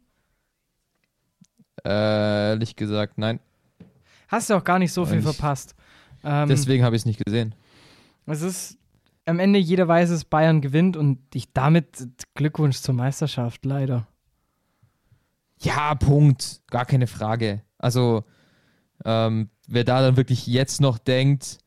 [1.84, 3.40] Äh, ehrlich gesagt, nein.
[4.28, 5.74] Hast du auch gar nicht so viel Ich- verpasst.
[6.22, 7.54] Ähm, Deswegen habe ich es nicht gesehen.
[8.26, 8.78] es ist
[9.26, 14.06] am Ende jeder weiß es, Bayern gewinnt und ich damit Glückwunsch zur Meisterschaft, leider.
[15.60, 16.62] Ja, Punkt.
[16.68, 17.62] Gar keine Frage.
[17.78, 18.24] Also,
[19.04, 21.58] ähm, wer da dann wirklich jetzt noch denkt,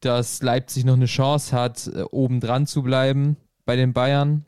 [0.00, 4.44] dass Leipzig noch eine Chance hat, äh, oben dran zu bleiben bei den Bayern,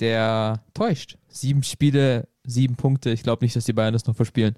[0.00, 1.18] der täuscht.
[1.28, 3.10] Sieben Spiele, sieben Punkte.
[3.10, 4.56] Ich glaube nicht, dass die Bayern das noch verspielen.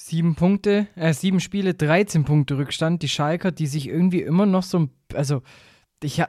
[0.00, 3.02] Sieben Punkte, äh, sieben Spiele, 13 Punkte Rückstand.
[3.02, 5.42] Die Schalker, die sich irgendwie immer noch so, also
[6.04, 6.22] ich,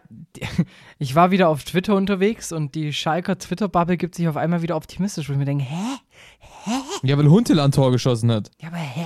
[0.97, 4.75] ich war wieder auf Twitter unterwegs und die Schalker Twitter-Bubble gibt sich auf einmal wieder
[4.75, 5.97] optimistisch, wo ich mir denke, hä?
[6.39, 6.71] Hä?
[7.03, 8.49] Ja, weil Huntel ein Tor geschossen hat.
[8.59, 9.05] Ja, aber hä?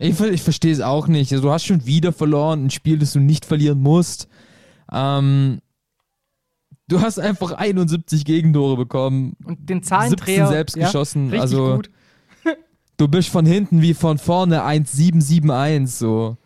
[0.00, 1.30] Ich, ich verstehe es auch nicht.
[1.30, 4.26] Also, du hast schon wieder verloren, ein Spiel, das du nicht verlieren musst.
[4.92, 5.60] Ähm,
[6.88, 9.36] du hast einfach 71 Gegentore bekommen.
[9.44, 10.48] Und den Zahlendreher.
[10.48, 11.26] 17 selbst ja, geschossen.
[11.26, 11.90] Richtig also, gut.
[12.96, 16.36] Du bist von hinten wie von vorne 1-7-7-1, so.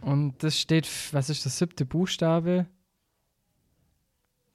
[0.00, 2.66] Und das steht, was ist das siebte Buchstabe?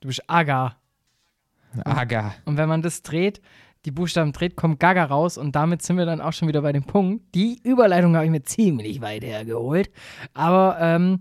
[0.00, 0.76] Du bist Aga.
[1.84, 2.34] Aga.
[2.44, 3.40] Und wenn man das dreht,
[3.84, 6.72] die Buchstaben dreht, kommt Gaga raus und damit sind wir dann auch schon wieder bei
[6.72, 7.34] dem Punkt.
[7.34, 9.90] Die Überleitung habe ich mir ziemlich weit hergeholt.
[10.34, 11.20] Aber ähm,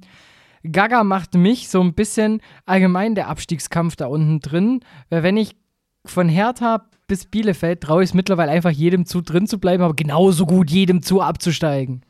[0.64, 4.80] Gaga macht mich so ein bisschen allgemein der Abstiegskampf da unten drin.
[5.10, 5.56] Weil wenn ich
[6.06, 9.96] von Hertha bis Bielefeld traue ich es mittlerweile einfach jedem zu drin zu bleiben, aber
[9.96, 12.02] genauso gut jedem zu abzusteigen.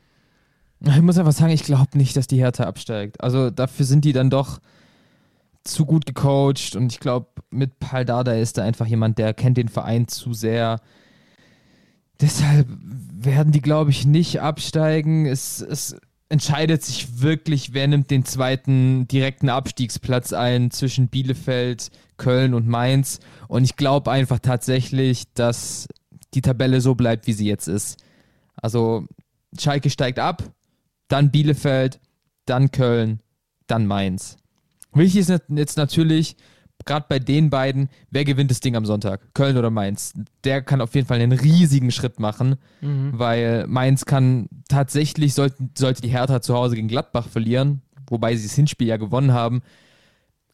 [0.81, 3.21] Ich muss einfach sagen, ich glaube nicht, dass die Hertha absteigt.
[3.21, 4.59] Also dafür sind die dann doch
[5.63, 9.69] zu gut gecoacht und ich glaube, mit Paldada ist da einfach jemand, der kennt den
[9.69, 10.79] Verein zu sehr.
[12.21, 15.25] Deshalb werden die, glaube ich, nicht absteigen.
[15.25, 15.97] Es, es
[16.35, 23.21] entscheidet sich wirklich, wer nimmt den zweiten direkten Abstiegsplatz ein zwischen Bielefeld, Köln und Mainz.
[23.47, 25.87] Und ich glaube einfach tatsächlich, dass
[26.33, 28.03] die Tabelle so bleibt, wie sie jetzt ist.
[28.57, 29.05] Also
[29.57, 30.43] Schalke steigt ab,
[31.07, 32.01] dann Bielefeld,
[32.43, 33.21] dann Köln,
[33.67, 34.35] dann Mainz.
[34.91, 36.35] Wichtig ist jetzt natürlich,
[36.83, 39.33] gerade bei den beiden, wer gewinnt das Ding am Sonntag?
[39.33, 40.13] Köln oder Mainz?
[40.43, 43.11] Der kann auf jeden Fall einen riesigen Schritt machen, Mhm.
[43.13, 48.45] weil Mainz kann tatsächlich, sollte, sollte die Hertha zu Hause gegen Gladbach verlieren, wobei sie
[48.47, 49.61] das Hinspiel ja gewonnen haben,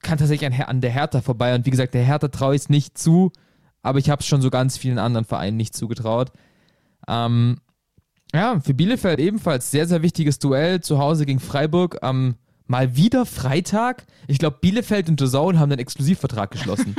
[0.01, 1.53] kann tatsächlich an, an der Hertha vorbei.
[1.55, 3.31] Und wie gesagt, der Hertha traue ich es nicht zu,
[3.81, 6.31] aber ich habe es schon so ganz vielen anderen Vereinen nicht zugetraut.
[7.07, 7.57] Ähm,
[8.33, 12.35] ja, für Bielefeld ebenfalls sehr, sehr wichtiges Duell zu Hause gegen Freiburg am
[12.71, 14.05] mal wieder Freitag.
[14.27, 16.95] Ich glaube, Bielefeld und DAZN haben einen Exklusivvertrag geschlossen.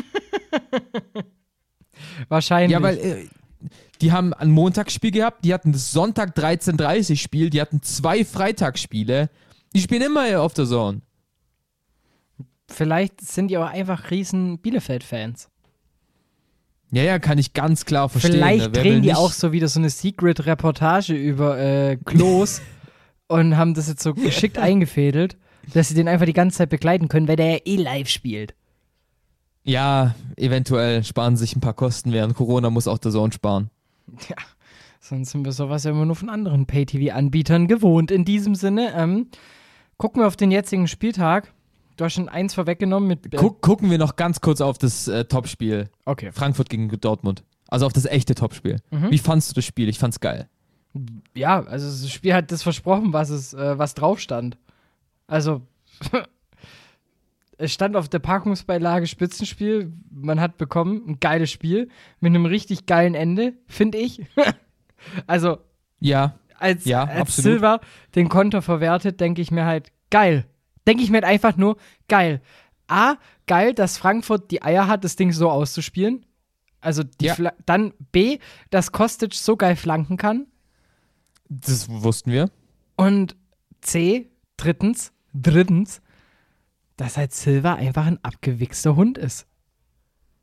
[2.28, 2.70] Wahrscheinlich.
[2.72, 3.28] ja, weil äh,
[4.00, 9.30] die haben ein Montagsspiel gehabt, die hatten das Sonntag 13.30 Spiel, die hatten zwei Freitagsspiele.
[9.74, 11.00] Die spielen immer auf der Zone.
[12.68, 15.48] Vielleicht sind die auch einfach riesen Bielefeld-Fans.
[16.90, 18.32] Ja, ja, kann ich ganz klar verstehen.
[18.34, 18.74] Vielleicht ne?
[18.74, 22.60] Will drehen die nicht- auch so wieder so eine Secret-Reportage über äh, Klos
[23.28, 25.38] und haben das jetzt so geschickt eingefädelt,
[25.72, 28.54] dass sie den einfach die ganze Zeit begleiten können, weil der ja eh live spielt.
[29.64, 33.70] Ja, eventuell sparen sich ein paar Kosten, während Corona muss auch der Zone sparen.
[34.28, 34.36] Ja,
[35.00, 38.10] sonst sind wir sowas ja immer nur von anderen Pay-TV-Anbietern gewohnt.
[38.10, 39.28] In diesem Sinne, ähm,
[39.96, 41.52] gucken wir auf den jetzigen Spieltag.
[41.96, 43.32] Du hast schon eins vorweggenommen mit.
[43.32, 45.88] Äh, Guck, gucken wir noch ganz kurz auf das äh, Topspiel.
[46.04, 46.32] Okay.
[46.32, 47.44] Frankfurt gegen Dortmund.
[47.68, 48.80] Also auf das echte Topspiel.
[48.90, 49.10] Mhm.
[49.10, 49.88] Wie fandst du das Spiel?
[49.88, 50.48] Ich fand's geil.
[51.34, 54.58] Ja, also das Spiel hat das versprochen, was es, äh, was drauf stand.
[55.26, 55.62] Also,
[57.58, 59.92] es stand auf der Packungsbeilage Spitzenspiel.
[60.10, 61.88] Man hat bekommen ein geiles Spiel
[62.20, 64.22] mit einem richtig geilen Ende, finde ich.
[65.26, 65.58] also,
[66.00, 67.52] Ja, als, Ja, als absolut.
[67.52, 67.80] Silva
[68.14, 70.46] den Konter verwertet, denke ich mir halt, geil.
[70.86, 71.76] Denke ich mir halt einfach nur,
[72.08, 72.40] geil.
[72.88, 73.16] A,
[73.46, 76.26] geil, dass Frankfurt die Eier hat, das Ding so auszuspielen.
[76.80, 77.52] Also die Ja.
[77.64, 78.38] Dann B,
[78.70, 80.46] dass Kostic so geil flanken kann.
[81.48, 82.50] das wussten wir.
[82.96, 83.36] Und
[83.80, 84.31] C,
[84.62, 86.00] drittens, drittens,
[86.96, 89.46] dass halt Silva einfach ein abgewichster Hund ist.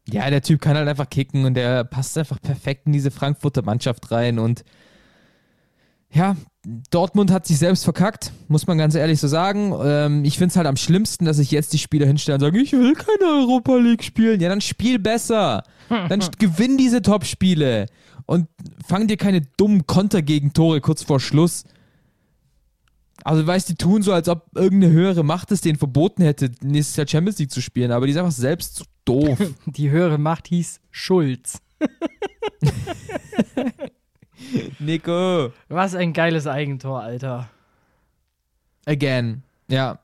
[0.09, 3.61] Ja, der Typ kann halt einfach kicken und der passt einfach perfekt in diese Frankfurter
[3.61, 4.63] Mannschaft rein und
[6.11, 6.36] ja,
[6.89, 9.76] Dortmund hat sich selbst verkackt, muss man ganz ehrlich so sagen.
[9.84, 12.57] Ähm, ich finde es halt am schlimmsten, dass sich jetzt die Spieler hinstellen und sagen,
[12.57, 14.41] ich will keine Europa League spielen.
[14.41, 15.63] Ja, dann spiel besser.
[15.88, 17.86] Dann gewinn diese Top-Spiele
[18.26, 18.47] und
[18.88, 21.63] fang dir keine dummen Kontergegentore kurz vor Schluss.
[23.24, 26.95] Also, weißt die tun so, als ob irgendeine höhere Macht es denen verboten hätte, nächstes
[26.95, 29.38] Jahr Champions League zu spielen, aber die sind einfach selbst zu doof.
[29.65, 31.61] Die höhere Macht hieß Schulz.
[34.80, 35.51] Nico.
[35.67, 37.49] Was ein geiles Eigentor, Alter.
[38.86, 39.43] Again.
[39.67, 39.99] Ja.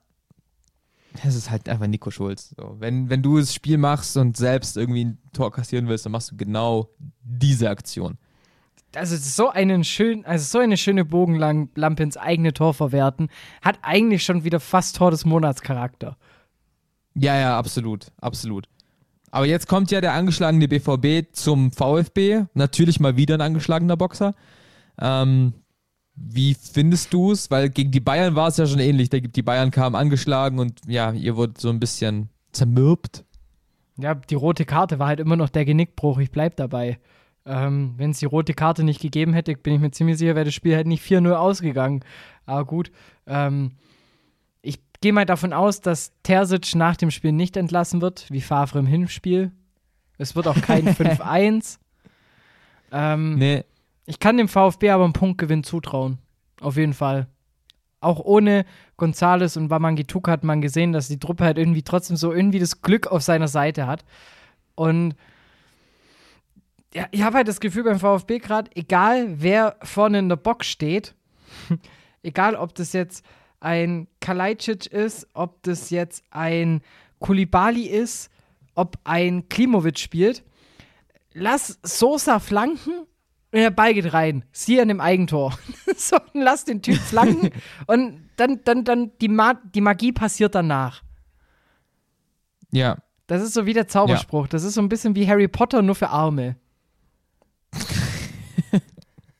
[1.24, 2.54] Es ist halt einfach Nico Schulz.
[2.58, 6.12] So, wenn, wenn du das Spiel machst und selbst irgendwie ein Tor kassieren willst, dann
[6.12, 6.90] machst du genau
[7.24, 8.18] diese Aktion.
[8.96, 13.30] Also so einen schön, also so eine schöne Bogenlampe ins eigene Tor verwerten,
[13.62, 16.18] hat eigentlich schon wieder fast Tor des Monats Charakter.
[17.16, 18.08] Ja, ja, absolut.
[18.20, 18.68] Absolut.
[19.32, 22.46] Aber jetzt kommt ja der angeschlagene BVB zum VfB.
[22.54, 24.34] Natürlich mal wieder ein angeschlagener Boxer.
[25.00, 25.54] Ähm,
[26.16, 27.52] wie findest du es?
[27.52, 29.10] Weil gegen die Bayern war es ja schon ähnlich.
[29.10, 33.26] Die die Bayern kamen angeschlagen und ja, ihr wurdet so ein bisschen zermürbt.
[33.98, 36.20] Ja, die rote Karte war halt immer noch der Genickbruch.
[36.20, 37.00] Ich bleib dabei.
[37.46, 40.46] Ähm, Wenn es die rote Karte nicht gegeben hätte, bin ich mir ziemlich sicher, wäre
[40.46, 42.04] das Spiel halt nicht 4-0 ausgegangen.
[42.46, 42.92] Aber gut.
[43.28, 43.72] Ähm,
[44.64, 48.80] ich gehe mal davon aus, dass Terzic nach dem Spiel nicht entlassen wird, wie Favre
[48.80, 49.52] im Hinspiel.
[50.18, 51.78] Es wird auch kein 5-1.
[52.92, 53.64] Ähm, Nee,
[54.06, 56.18] Ich kann dem VfB aber einen Punktgewinn zutrauen.
[56.62, 57.28] Auf jeden Fall.
[58.02, 58.66] Auch ohne
[58.98, 62.82] Gonzales und Wamangituka hat man gesehen, dass die Truppe halt irgendwie trotzdem so irgendwie das
[62.82, 64.06] Glück auf seiner Seite hat.
[64.76, 65.16] Und
[66.96, 70.68] ja, ich habe halt das Gefühl beim VfB gerade, egal wer vorne in der Box
[70.68, 71.14] steht,
[72.24, 73.26] egal ob das jetzt
[73.60, 76.82] ein Kalajdzic ist, ob das jetzt ein
[77.20, 78.32] Kulibali ist,
[78.76, 80.46] ob ein Klimovic spielt,
[81.34, 82.94] lass Sosa flanken
[83.52, 84.46] und der Ball geht rein.
[84.54, 85.58] Sie an dem Eigentor.
[85.98, 87.50] so, lass den Typ flanken
[87.88, 91.04] und dann, dann, dann die, Ma die Magie passiert danach.
[92.72, 92.98] ja.
[93.28, 94.46] Das ist so wie der Zauberspruch.
[94.48, 96.58] Das ist so ein bisschen wie Harry Potter, nur für Arme.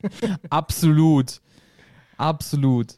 [0.50, 1.42] Absolut.
[2.18, 2.96] Absolut.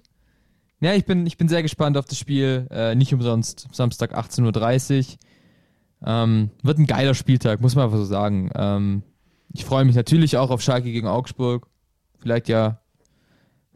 [0.80, 2.68] Ja, ich bin, ich bin sehr gespannt auf das Spiel.
[2.70, 5.18] Äh, nicht umsonst Samstag 18.30 Uhr.
[6.06, 8.52] Ähm, wird ein geiler Spieltag, muss man einfach so sagen.
[8.56, 9.04] Ähm,
[9.54, 11.68] ich freue mich natürlich auch auf Schalke gegen Augsburg.
[12.20, 12.80] Vielleicht ja.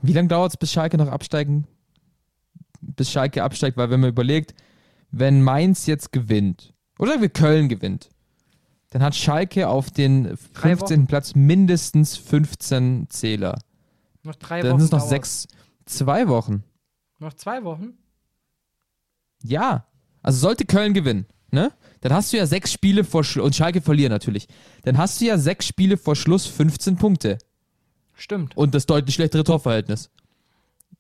[0.04, 1.68] Wie lange dauert es, bis Schalke noch absteigen?
[2.82, 4.54] Bis Schalke absteigt, weil wenn man überlegt,
[5.12, 8.10] wenn Mainz jetzt gewinnt, oder wenn Köln gewinnt,
[8.92, 11.08] dann hat Schalke auf den Drei 15.
[11.08, 13.58] Platz mindestens 15 Zähler.
[14.24, 14.80] Noch drei Dann Wochen.
[14.82, 15.48] sind es noch sechs,
[15.86, 16.64] zwei Wochen.
[17.20, 17.94] Noch zwei Wochen?
[19.44, 19.86] Ja.
[20.22, 21.72] Also sollte Köln gewinnen, ne?
[22.02, 24.48] Dann hast du ja sechs Spiele vor Schluss, und Schalke verlieren natürlich.
[24.84, 27.38] Dann hast du ja sechs Spiele vor Schluss 15 Punkte.
[28.14, 28.56] Stimmt.
[28.58, 30.12] Und das deutlich schlechtere Torverhältnis.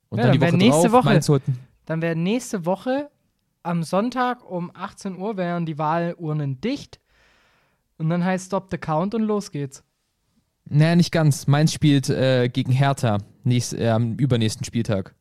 [0.09, 1.41] Und Ja, dann die dann Woche wär nächste drauf, Woche-
[1.85, 3.09] Dann wäre nächste Woche
[3.63, 6.99] am Sonntag um 18 Uhr wären die Wahlurnen dicht.
[8.01, 9.83] Und dann heißt Stop the Count und los geht's.
[10.65, 11.45] Naja, nicht ganz.
[11.45, 15.13] Mainz spielt äh, gegen Hertha nächst, äh, am übernächsten Spieltag.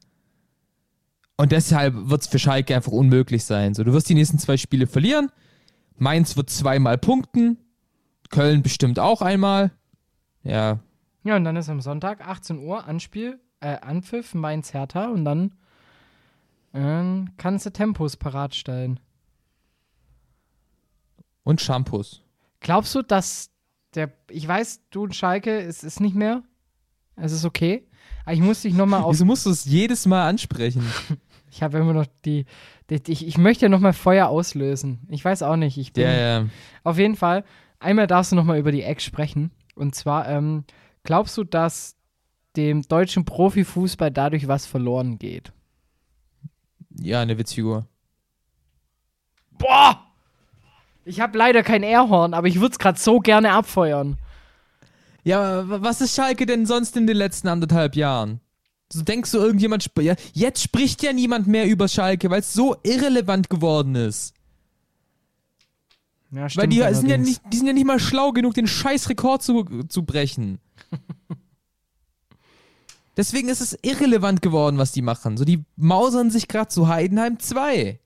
[1.36, 3.74] Und deshalb wird es für Schalke einfach unmöglich sein.
[3.74, 5.30] So, du wirst die nächsten zwei Spiele verlieren.
[5.98, 7.58] Mainz wird zweimal punkten.
[8.30, 9.72] Köln bestimmt auch einmal.
[10.42, 10.78] Ja,
[11.22, 15.52] Ja, und dann ist am Sonntag 18 Uhr Anspiel, äh, Anpfiff, Mainz Hertha und dann
[16.72, 19.00] äh, kannst du Tempos parat stellen.
[21.42, 22.22] und Shampoos.
[22.60, 23.50] Glaubst du, dass
[23.94, 26.42] der, ich weiß, du und Schalke, es ist nicht mehr,
[27.16, 27.88] es ist okay,
[28.24, 30.84] aber ich muss dich nochmal auf Wieso musst du es jedes Mal ansprechen?
[31.52, 32.46] Ich habe immer noch die,
[32.90, 35.00] die, die ich, ich möchte ja nochmal Feuer auslösen.
[35.08, 35.78] Ich weiß auch nicht.
[35.78, 36.46] Ich bin Ja, ja.
[36.84, 37.42] auf jeden Fall.
[37.80, 39.50] Einmal darfst du nochmal über die Ex sprechen.
[39.74, 40.62] Und zwar, ähm,
[41.02, 41.96] glaubst du, dass
[42.54, 45.52] dem deutschen Profifußball dadurch was verloren geht?
[47.00, 47.84] Ja, eine Witzfigur.
[49.50, 50.06] Boah!
[51.10, 54.16] Ich habe leider kein Airhorn, aber ich würde es gerade so gerne abfeuern.
[55.24, 58.40] Ja, aber was ist Schalke denn sonst in den letzten anderthalb Jahren?
[58.92, 59.82] So denkst du, irgendjemand.
[59.90, 64.34] Sp ja, jetzt spricht ja niemand mehr über Schalke, weil es so irrelevant geworden ist.
[66.30, 69.08] Ja, Weil die sind ja, nicht, die sind ja nicht mal schlau genug, den scheiß
[69.08, 70.60] Rekord zu, zu brechen.
[73.16, 75.36] Deswegen ist es irrelevant geworden, was die machen.
[75.36, 77.98] So, die mausern sich gerade zu Heidenheim 2.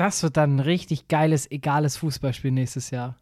[0.00, 3.18] Das wird dann ein richtig geiles, egales Fußballspiel nächstes Jahr.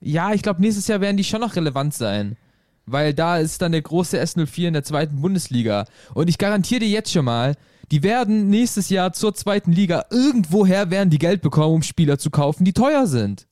[0.00, 2.36] Ja, ich glaube, nächstes Jahr werden die schon noch relevant sein.
[2.84, 5.86] Weil da ist dann der große S04 in der zweiten Bundesliga.
[6.12, 7.54] Und ich garantiere dir jetzt schon mal,
[7.90, 12.28] die werden nächstes Jahr zur zweiten Liga irgendwoher werden die Geld bekommen, um Spieler zu
[12.28, 13.48] kaufen, die teuer sind.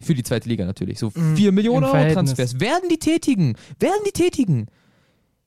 [0.00, 0.98] Für die zweite Liga natürlich.
[0.98, 2.34] So 4 Millionen im Euro Verhältnis.
[2.34, 2.58] Transfers.
[2.58, 3.54] Werden die tätigen?
[3.78, 4.66] Werden die tätigen?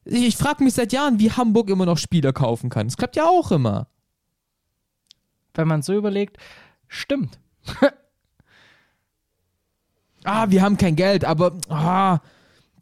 [0.06, 2.88] Ich, ich frage mich seit Jahren, wie Hamburg immer noch Spieler kaufen kann.
[2.88, 3.91] Das klappt ja auch immer.
[5.62, 6.38] Wenn man so überlegt,
[6.88, 7.40] stimmt.
[10.24, 12.20] Ah, wir haben kein Geld, aber ah,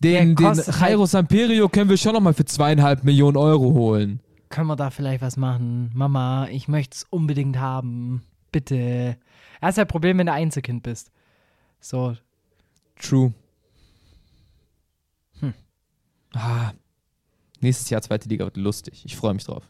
[0.04, 4.20] den, den Jairo Samperio können wir schon nochmal für zweieinhalb Millionen Euro holen.
[4.50, 5.90] Können wir da vielleicht was machen?
[5.94, 8.24] Mama, ich möchte es unbedingt haben.
[8.52, 9.16] Bitte.
[9.62, 11.14] Das ist ja ein Problem, wenn du Einzelkind bist.
[11.80, 12.18] So,
[13.00, 13.34] True.
[15.40, 15.54] Hm.
[16.34, 16.74] Ah,
[17.62, 19.04] nächstes Jahr zweite Liga wird lustig.
[19.06, 19.64] Ich freue mich drauf.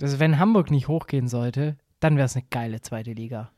[0.00, 3.50] also wenn Hamburg nicht hochgehen sollte, dann wäre es eine geile zweite Liga.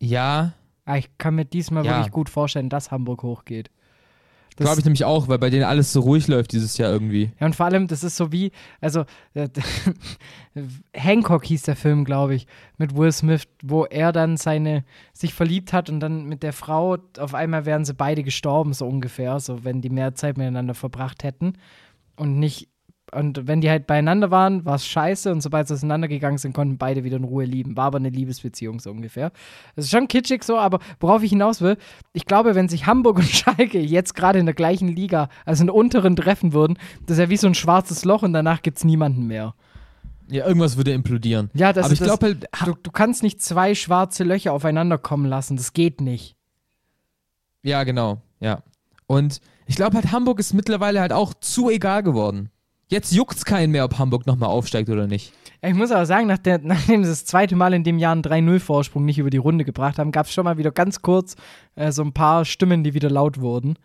[0.00, 0.52] Ja,
[0.84, 1.96] Aber ich kann mir diesmal Ja.
[1.98, 3.70] wirklich gut vorstellen, dass Hamburg hochgeht.
[4.56, 7.30] Das- glaube ich nämlich auch, weil bei denen alles so ruhig läuft dieses Jahr irgendwie.
[7.38, 8.50] Ja, und vor allem, das ist so wie,
[8.80, 9.04] also,
[9.34, 9.48] äh,
[10.94, 12.46] Hancock hieß der Film, glaube ich,
[12.78, 16.96] mit Will Smith, wo er dann seine, sich verliebt hat und dann mit der Frau,
[17.18, 21.22] auf einmal wären sie beide gestorben, so ungefähr, so wenn die mehr Zeit miteinander verbracht
[21.22, 21.52] hätten
[22.16, 22.68] und nicht
[23.12, 25.32] Und wenn die halt beieinander waren, war es scheiße.
[25.32, 27.76] Und sobald sie auseinandergegangen sind, konnten beide wieder in Ruhe lieben.
[27.76, 29.32] War aber eine Liebesbeziehung so ungefähr.
[29.76, 31.76] Das ist schon kitschig so, aber worauf ich hinaus will,
[32.12, 35.68] ich glaube, wenn sich Hamburg und Schalke jetzt gerade in der gleichen Liga, also in
[35.68, 38.78] der unteren treffen würden, das ist ja wie so ein schwarzes Loch und danach gibt
[38.78, 39.54] es niemanden mehr.
[40.30, 41.50] Ja, irgendwas würde implodieren.
[41.54, 45.24] Ja, das Aber ich glaube halt, Du, du kannst nicht zwei schwarze Löcher aufeinander kommen
[45.24, 45.56] lassen.
[45.56, 46.36] Das geht nicht.
[47.62, 48.62] ja, genau, ja.
[49.06, 52.50] Und ich glaube halt, Hamburg ist mittlerweile halt auch zu egal geworden.
[52.88, 55.32] Jetzt juckt's keinen mehr, ob Hamburg nochmal aufsteigt oder nicht.
[55.60, 58.22] Ich muss aber sagen, nach der, nachdem sie das zweite Mal in dem Jahr einen
[58.22, 61.36] 3-0-Vorsprung nicht über die Runde gebracht haben, gab es schon mal wieder ganz kurz
[61.74, 63.78] äh, so ein paar Stimmen, die wieder laut wurden.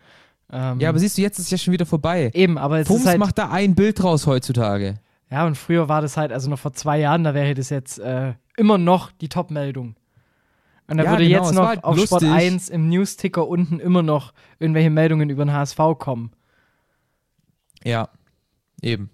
[0.50, 2.30] Ähm, Ja, aber siehst du, jetzt ist ja schon wieder vorbei.
[2.34, 4.94] eben, aber es Pums ist halt, macht da ein Bild raus heutzutage.
[5.30, 7.98] ja, und früher war das halt, also noch vor zwei Jahren, da wäre das jetzt
[7.98, 9.96] äh, immer noch die Top-Meldung.
[10.86, 12.30] Und da Ja, würde genau, jetzt es noch halt auf Sport lustig.
[12.30, 16.30] 1 im News-Ticker unten immer noch irgendwelche Meldungen über den HSV kommen.
[17.82, 18.08] Ja,
[18.84, 19.10] eben.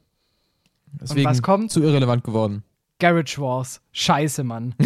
[0.92, 1.70] Deswegen was kommt?
[1.70, 2.64] zu irrelevant geworden.
[2.98, 3.80] Garage Wars.
[3.92, 4.74] Scheiße, Mann.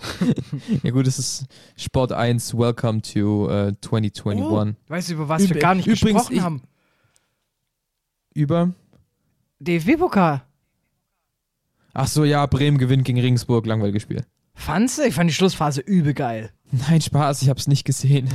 [0.82, 1.44] Ja gut, es ist
[1.76, 4.42] Sport 1, Welcome to äh, 2021.
[4.42, 6.62] Oh, weißt du, über was wir Üb- gar nicht übrigens, gesprochen ich- haben?
[8.32, 8.70] Über?
[9.58, 10.42] DFB-Pokal.
[11.92, 14.24] Ach so, ja, Bremen gewinnt gegen Regensburg, langweiliges Spiel.
[14.54, 15.02] Fandst du?
[15.02, 16.50] Ich fand die Schlussphase übel geil.
[16.70, 18.28] Nein, Spaß, ich hab's nicht gesehen.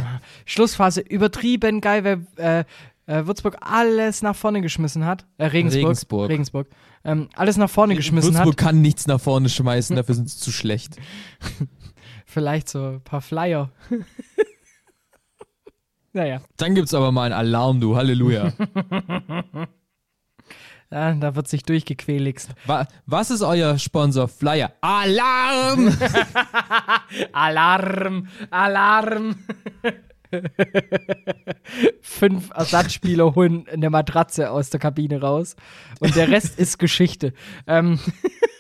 [0.46, 2.66] Schlussphase übertrieben geil, weil äh,
[3.08, 5.26] äh, Würzburg alles nach vorne geschmissen hat.
[5.38, 5.84] Äh, Regensburg.
[5.84, 6.30] Regensburg.
[6.30, 6.68] Regensburg.
[7.04, 8.58] Ähm, alles nach vorne geschmissen Würzburg hat.
[8.58, 10.98] kann nichts nach vorne schmeißen, dafür sind sie zu schlecht.
[12.26, 13.72] Vielleicht so ein paar Flyer.
[16.14, 18.54] naja, Dann gibt's aber mal einen Alarm, du, Halleluja.
[20.92, 22.50] ja, da wird sich durchgequäligst.
[22.66, 24.28] Wa was ist euer Sponsor?
[24.28, 24.74] Flyer.
[24.82, 25.96] Alarm!
[27.34, 28.28] Alarm!
[28.50, 29.36] Alarm!
[32.16, 35.58] Fünf Ersatzspieler holen eine Matratze aus der Kabine raus
[36.00, 37.34] und der Rest ist Geschichte.
[37.68, 38.00] Ähm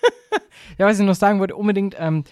[0.77, 2.25] ja, was ich noch sagen wollte, unbedingt, ähm,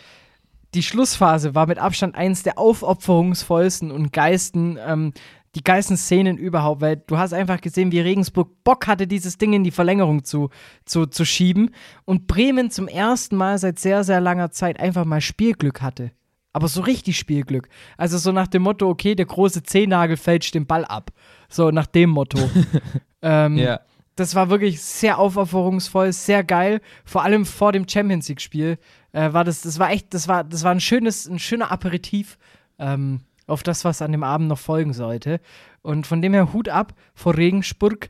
[0.74, 5.14] die Schlussphase war mit Abstand eins der aufopferungsvollsten und geilsten, ähm,
[5.56, 9.54] die geilsten Szenen überhaupt, weil du hast einfach gesehen, wie Regensburg Bock hatte, dieses Ding
[9.54, 10.50] in die Verlängerung zu,
[10.84, 11.70] zu, zu schieben
[12.04, 16.12] und Bremen zum ersten Mal seit sehr, sehr langer Zeit einfach mal Spielglück hatte.
[16.54, 17.68] Aber so richtig Spielglück.
[17.98, 21.12] Also so nach dem Motto, okay, der große Zehennagel fälscht den Ball ab.
[21.50, 22.38] So nach dem Motto.
[23.24, 23.80] ähm, ja.
[24.16, 26.80] das war wirklich sehr aufopferungsvoll, sehr geil.
[27.06, 28.78] Vor allem vor dem Champions League-Spiel
[29.14, 32.38] äh, war das, das war echt, das war, das war ein schönes, ein schöner Aperitif
[32.78, 35.42] ähm, auf das, was an dem Abend noch folgen sollte.
[35.82, 38.10] Und von dem her Hut ab vor Regensburg.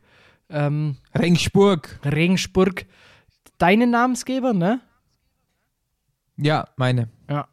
[0.50, 2.00] Ähm, Regensburg.
[2.04, 2.86] Regensburg,
[3.58, 4.82] deine Namensgeber, ne?
[6.38, 7.10] Ja, meine.
[7.30, 7.48] Ja.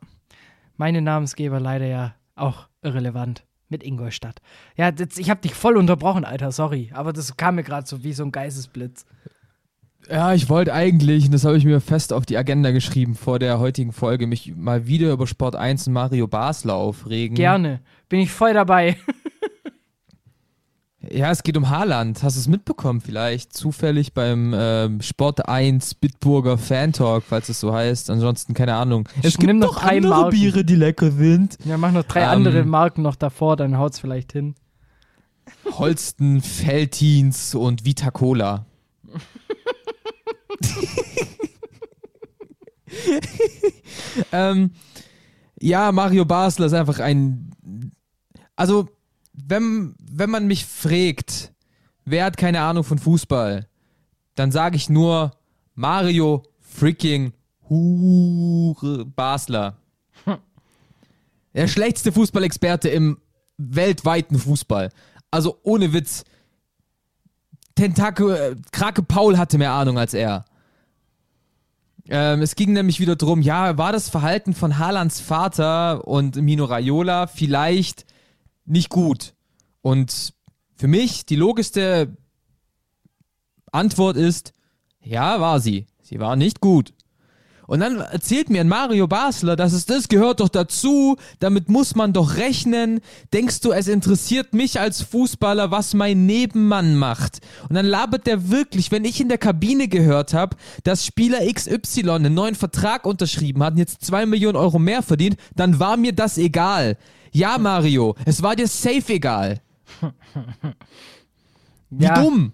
[0.81, 3.45] Meine Namensgeber leider ja auch irrelevant.
[3.68, 4.41] Mit Ingolstadt.
[4.78, 6.91] Ja, das, ich hab dich voll unterbrochen, Alter, sorry.
[6.95, 9.05] Aber das kam mir gerade so wie so ein Geistesblitz.
[10.09, 13.39] Ja, ich wollte eigentlich, und das habe ich mir fest auf die Agenda geschrieben vor
[13.39, 17.37] der heutigen Folge, mich mal wieder über Sport 1 und Mario Basler aufregen.
[17.37, 17.81] Gerne.
[18.09, 18.97] Bin ich voll dabei.
[21.09, 22.23] Ja, es geht um Haaland.
[22.23, 23.55] Hast du es mitbekommen vielleicht?
[23.55, 28.11] Zufällig beim ähm, Sport 1 Bitburger Fan Talk, falls es so heißt.
[28.11, 29.09] Ansonsten keine Ahnung.
[29.23, 30.31] Es gibt noch noch drei andere Marken.
[30.31, 31.57] Biere, die lecker sind.
[31.65, 32.29] Ja, mach noch drei Ähm.
[32.29, 34.55] andere Marken noch davor, dann haut's vielleicht hin.
[35.73, 38.67] Holsten, Feltins und Vita Cola.
[44.33, 44.73] ähm,
[45.59, 47.51] ja, Mario Basler ist einfach ein.
[48.55, 48.89] Also,
[49.47, 51.53] wenn, wenn man mich fragt,
[52.05, 53.66] wer hat keine Ahnung von Fußball,
[54.34, 55.32] dann sage ich nur
[55.74, 57.32] Mario freaking
[57.68, 59.76] Hure Basler.
[61.55, 63.18] Der schlechteste Fußballexperte im
[63.57, 64.91] weltweiten Fußball.
[65.30, 66.24] Also ohne Witz.
[67.74, 70.45] Tentakel, äh, Krake Paul hatte mehr Ahnung als er.
[72.09, 76.64] Ähm, es ging nämlich wieder drum, ja, war das Verhalten von Haalands Vater und Mino
[76.64, 78.05] Raiola vielleicht
[78.65, 79.35] nicht gut?
[79.83, 80.35] Und
[80.77, 82.17] für mich die logischste
[83.73, 84.53] Antwort ist,
[85.03, 85.87] ja, war sie.
[86.03, 86.93] Sie war nicht gut.
[87.71, 91.95] Und dann erzählt mir ein Mario Basler, dass es das gehört doch dazu, damit muss
[91.95, 92.99] man doch rechnen.
[93.33, 97.39] Denkst du, es interessiert mich als Fußballer, was mein Nebenmann macht?
[97.69, 102.11] Und dann labert der wirklich, wenn ich in der Kabine gehört habe, dass Spieler XY
[102.11, 106.13] einen neuen Vertrag unterschrieben hat und jetzt zwei Millionen Euro mehr verdient, dann war mir
[106.13, 106.97] das egal.
[107.33, 109.61] Ja, Mario, es war dir safe egal.
[111.91, 112.14] Wie Ja.
[112.22, 112.53] dumm.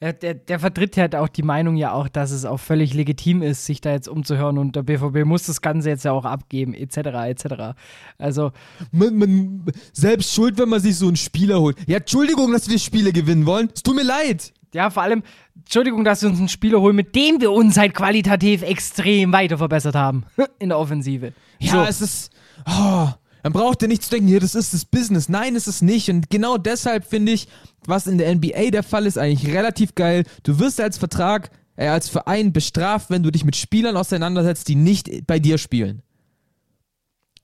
[0.00, 3.64] Der, der, vertritt halt auch die Meinung ja auch, dass es auch völlig legitim ist,
[3.64, 6.96] sich da jetzt umzuhören und der BVB muss das Ganze jetzt ja auch abgeben, etc.,
[7.26, 7.46] etc.
[8.18, 8.52] Also,
[8.92, 9.64] Man, man
[9.94, 11.78] selbst schuld, wenn man sich so einen Spieler holt.
[11.86, 13.70] Ja, Entschuldigung, dass wir Spiele gewinnen wollen.
[13.74, 14.52] Es tut mir leid.
[14.74, 15.22] Ja, vor allem,
[15.56, 19.56] Entschuldigung, dass wir uns einen Spieler holen, mit dem wir uns halt qualitativ extrem weiter
[19.56, 20.24] verbessert haben
[20.58, 21.32] in der Offensive.
[21.60, 21.82] Ja, So.
[21.84, 22.30] es ist.
[22.68, 23.08] Oh,
[23.44, 25.28] man braucht ja nicht zu denken, hier, das ist das Business.
[25.28, 26.08] Nein, ist es nicht.
[26.08, 27.46] Und genau deshalb finde ich,
[27.84, 30.24] was in der NBA der Fall ist, eigentlich relativ geil.
[30.44, 34.76] Du wirst als Vertrag, äh, als Verein bestraft, wenn du dich mit Spielern auseinandersetzt, die
[34.76, 36.00] nicht bei dir spielen.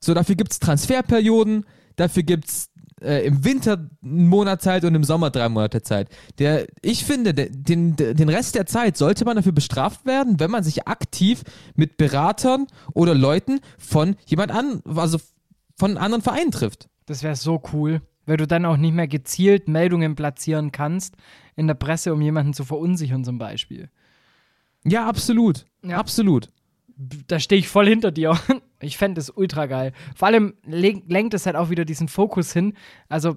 [0.00, 2.70] So, dafür gibt es Transferperioden, dafür gibt es
[3.02, 6.08] äh, im Winter einen Monat Zeit und im Sommer drei Monate Zeit.
[6.38, 10.50] Der, ich finde, der, den, den Rest der Zeit sollte man dafür bestraft werden, wenn
[10.50, 11.42] man sich aktiv
[11.74, 15.18] mit Beratern oder Leuten von jemand an, also
[15.80, 16.88] von anderen Vereinen trifft.
[17.06, 21.16] Das wäre so cool, weil du dann auch nicht mehr gezielt Meldungen platzieren kannst
[21.56, 23.90] in der Presse, um jemanden zu verunsichern zum Beispiel.
[24.84, 25.66] Ja, absolut.
[25.82, 25.96] Ja.
[25.98, 26.50] Absolut.
[27.26, 28.38] Da stehe ich voll hinter dir.
[28.82, 29.92] Ich fände es ultra geil.
[30.16, 32.72] Vor allem len- lenkt es halt auch wieder diesen Fokus hin.
[33.10, 33.36] Also,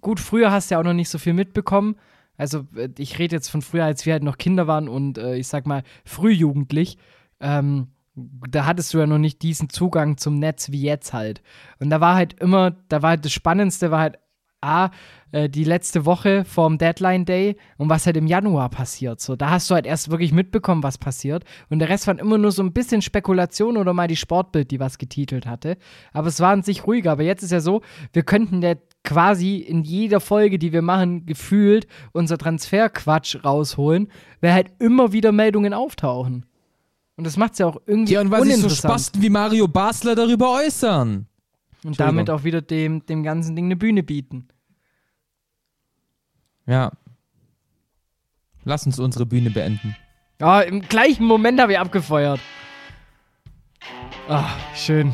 [0.00, 1.96] gut, früher hast du ja auch noch nicht so viel mitbekommen.
[2.38, 5.36] Also, äh, ich rede jetzt von früher, als wir halt noch Kinder waren und äh,
[5.36, 6.96] ich sag mal frühjugendlich.
[7.40, 11.42] Ähm, da hattest du ja noch nicht diesen Zugang zum Netz wie jetzt halt.
[11.80, 14.18] Und da war halt immer, da war halt das Spannendste, war halt
[14.60, 14.90] A,
[15.32, 19.20] äh, die letzte Woche vorm Deadline Day und was halt im Januar passiert.
[19.20, 21.44] So, da hast du halt erst wirklich mitbekommen, was passiert.
[21.68, 24.78] Und der Rest waren immer nur so ein bisschen Spekulation oder mal die Sportbild, die
[24.78, 25.78] was getitelt hatte.
[26.12, 27.12] Aber es war an sich ruhiger.
[27.12, 27.82] Aber jetzt ist ja so,
[28.12, 34.08] wir könnten ja quasi in jeder Folge, die wir machen, gefühlt unser Transferquatsch rausholen,
[34.40, 36.46] weil halt immer wieder Meldungen auftauchen.
[37.16, 38.68] Und das macht es ja auch irgendwie Ja, und weil sich so.
[38.70, 41.26] Spasten wie Mario Basler darüber äußern.
[41.84, 44.48] und damit auch wieder dem, dem ganzen Ding eine Bühne bieten.
[46.66, 46.90] Ja.
[48.64, 49.96] Lass uns unsere Bühne beenden.
[50.40, 52.40] Ja, im gleichen Moment habe ich abgefeuert.
[54.28, 55.12] Ah, schön.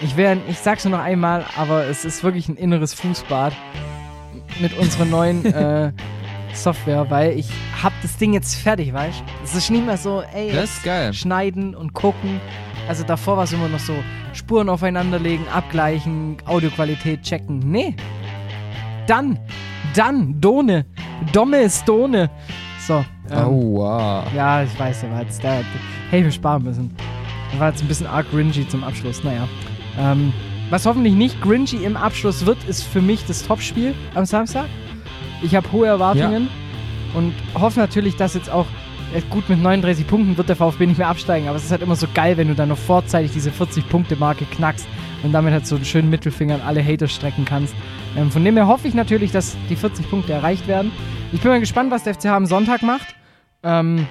[0.00, 3.52] Ich wär, ich sag's nur noch einmal, aber es ist wirklich ein inneres Fußbad
[4.60, 5.92] mit unserer neuen äh,
[6.62, 7.48] Software, weil ich
[7.82, 9.22] hab das Ding jetzt fertig, weißt?
[9.44, 11.12] Es ist nicht mehr so, ey, Das ist geil.
[11.14, 12.40] schneiden und gucken.
[12.88, 13.94] Also davor war es immer noch so,
[14.32, 17.58] Spuren aufeinanderlegen, abgleichen, Audioqualität checken.
[17.70, 17.94] Nee.
[19.06, 19.38] Dann,
[19.94, 20.84] dann, Done.
[21.32, 22.30] Domme ist Done.
[22.86, 23.04] So.
[23.30, 24.24] ähm, Oh, wow.
[24.34, 25.62] ja, ich weiß, der war jetzt, der,
[26.10, 26.94] hey, wir sparen müssen.
[27.52, 29.48] Der war jetzt ein bisschen arg cringy zum Abschluss, naja.
[29.98, 30.32] Ähm,
[30.70, 34.66] was hoffentlich nicht cringy im Abschluss wird, ist für mich das Topspiel am Samstag.
[35.42, 36.48] Ich habe hohe Erwartungen
[37.14, 38.66] und hoffe natürlich, dass jetzt auch,
[39.14, 41.82] äh, gut, mit 39 Punkten wird der VfB nicht mehr absteigen, aber es ist halt
[41.82, 44.86] immer so geil, wenn du dann noch vorzeitig diese 40-Punkte-Marke knackst
[45.22, 47.74] und damit halt so einen schönen Mittelfinger an alle Hater strecken kannst.
[48.16, 50.92] Ähm, von dem her hoffe ich natürlich, dass die 40 Punkte erreicht werden.
[51.32, 53.14] Ich bin mal gespannt, was der FCH am Sonntag macht.
[53.62, 54.06] Ähm,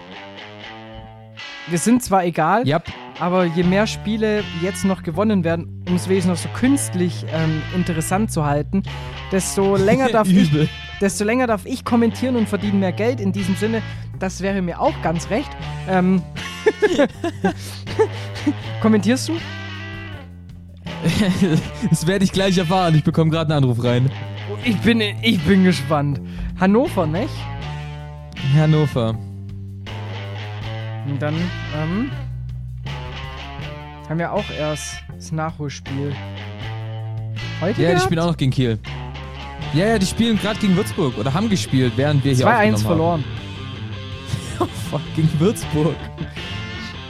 [1.67, 2.81] wir sind zwar egal, Ja,
[3.19, 7.61] aber je mehr Spiele jetzt noch gewonnen werden, um es wenigstens noch so künstlich ähm,
[7.75, 8.83] interessant zu halten,
[9.31, 10.51] desto länger darf ich.
[11.01, 13.19] Desto länger darf ich kommentieren und verdiene mehr Geld.
[13.19, 13.81] In diesem Sinne,
[14.19, 15.49] das wäre mir auch ganz recht.
[15.89, 16.21] Ähm,
[18.81, 19.33] kommentierst du?
[21.89, 22.95] Das werde ich gleich erfahren.
[22.95, 24.09] Ich bekomme gerade einen Anruf rein.
[24.63, 26.19] Ich bin, ich bin gespannt.
[26.59, 27.33] Hannover, nicht?
[28.55, 29.15] Hannover.
[31.07, 31.35] Und dann
[31.75, 32.11] ähm,
[34.09, 36.13] haben wir auch erst das Nachholspiel.
[37.61, 37.81] Heute?
[37.81, 38.05] Ja, die gehabt?
[38.05, 38.79] spielen auch noch gegen Kiel.
[39.77, 42.77] Ja, ja, die spielen gerade gegen Würzburg oder haben gespielt, während wir hier 2-1 aufgenommen
[42.77, 43.23] verloren.
[44.89, 45.95] Fuck, gegen Würzburg.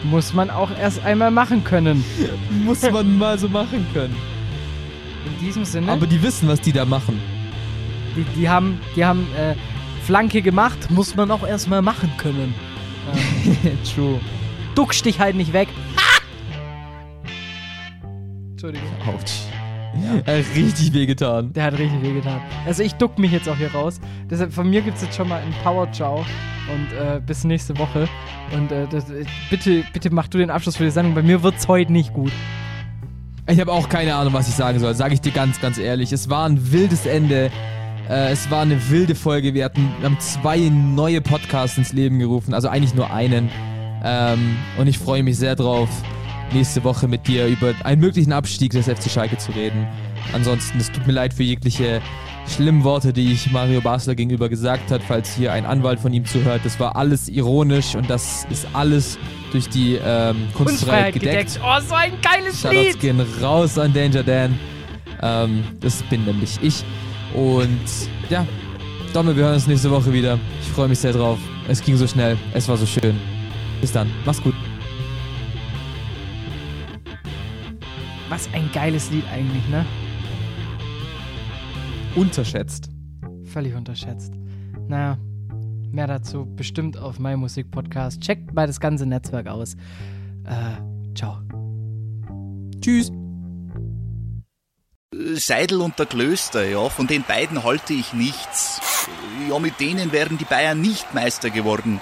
[0.03, 2.03] Muss man auch erst einmal machen können.
[2.65, 4.13] Muss man mal so machen können.
[5.25, 7.21] In diesem Sinne, Aber die wissen, was die da machen.
[8.17, 9.55] die, die haben, die haben äh,
[10.03, 12.53] Flanke gemacht, muss man auch erstmal machen können.
[13.95, 14.19] True.
[14.75, 15.69] Duckst dich halt nicht weg.
[18.51, 18.89] Entschuldigung.
[19.05, 19.43] Autsch.
[20.25, 21.53] Er hat richtig wehgetan.
[21.53, 22.41] Der hat richtig wehgetan.
[22.65, 23.99] Also ich duck mich jetzt auch hier raus.
[24.29, 26.25] Deshalb von mir gibt es jetzt schon mal einen Power Ciao
[26.73, 28.07] und äh, bis nächste Woche.
[28.53, 31.15] Und äh, das, äh, bitte, bitte mach du den Abschluss für die Sendung.
[31.15, 32.31] Bei mir wird's heute nicht gut.
[33.49, 34.93] Ich habe auch keine Ahnung, was ich sagen soll.
[34.93, 36.11] Sage ich dir ganz, ganz ehrlich.
[36.11, 37.49] Es war ein wildes Ende.
[38.09, 39.53] Äh, es war eine wilde Folge.
[39.53, 42.53] Wir hatten haben zwei neue Podcasts ins Leben gerufen.
[42.53, 43.49] Also eigentlich nur einen.
[44.03, 45.89] Ähm, und ich freue mich sehr drauf,
[46.53, 49.87] nächste Woche mit dir über einen möglichen Abstieg des FC Schalke zu reden.
[50.33, 52.01] Ansonsten, es tut mir leid für jegliche
[52.47, 56.25] schlimmen Worte, die ich Mario Basler gegenüber gesagt hat, falls hier ein Anwalt von ihm
[56.25, 56.61] zuhört.
[56.63, 59.17] Das war alles ironisch und das ist alles
[59.51, 61.53] durch die ähm, Kunstfreiheit gedeckt.
[61.53, 61.59] gedeckt.
[61.63, 62.99] Oh, so ein geiles Shoutouts Lied.
[62.99, 64.57] gehen raus an Danger Dan.
[65.21, 66.83] Ähm, das bin nämlich ich.
[67.33, 67.79] Und
[68.29, 68.45] ja,
[69.13, 70.39] Domme, wir hören uns nächste Woche wieder.
[70.61, 71.39] Ich freue mich sehr drauf.
[71.67, 72.37] Es ging so schnell.
[72.53, 73.19] Es war so schön.
[73.81, 74.09] Bis dann.
[74.25, 74.55] Mach's gut.
[78.29, 79.85] Was ein geiles Lied eigentlich, ne?
[82.15, 82.89] Unterschätzt.
[83.45, 84.33] Völlig unterschätzt.
[84.87, 85.17] naja,
[85.91, 88.21] mehr dazu bestimmt auf meinem Musikpodcast.
[88.21, 89.75] Checkt mal das ganze Netzwerk aus.
[90.43, 91.39] Äh, ciao.
[92.81, 93.11] Tschüss.
[95.35, 98.81] Seidel und der Klöster, ja, von den beiden halte ich nichts.
[99.49, 102.01] Ja, mit denen wären die Bayern nicht Meister geworden.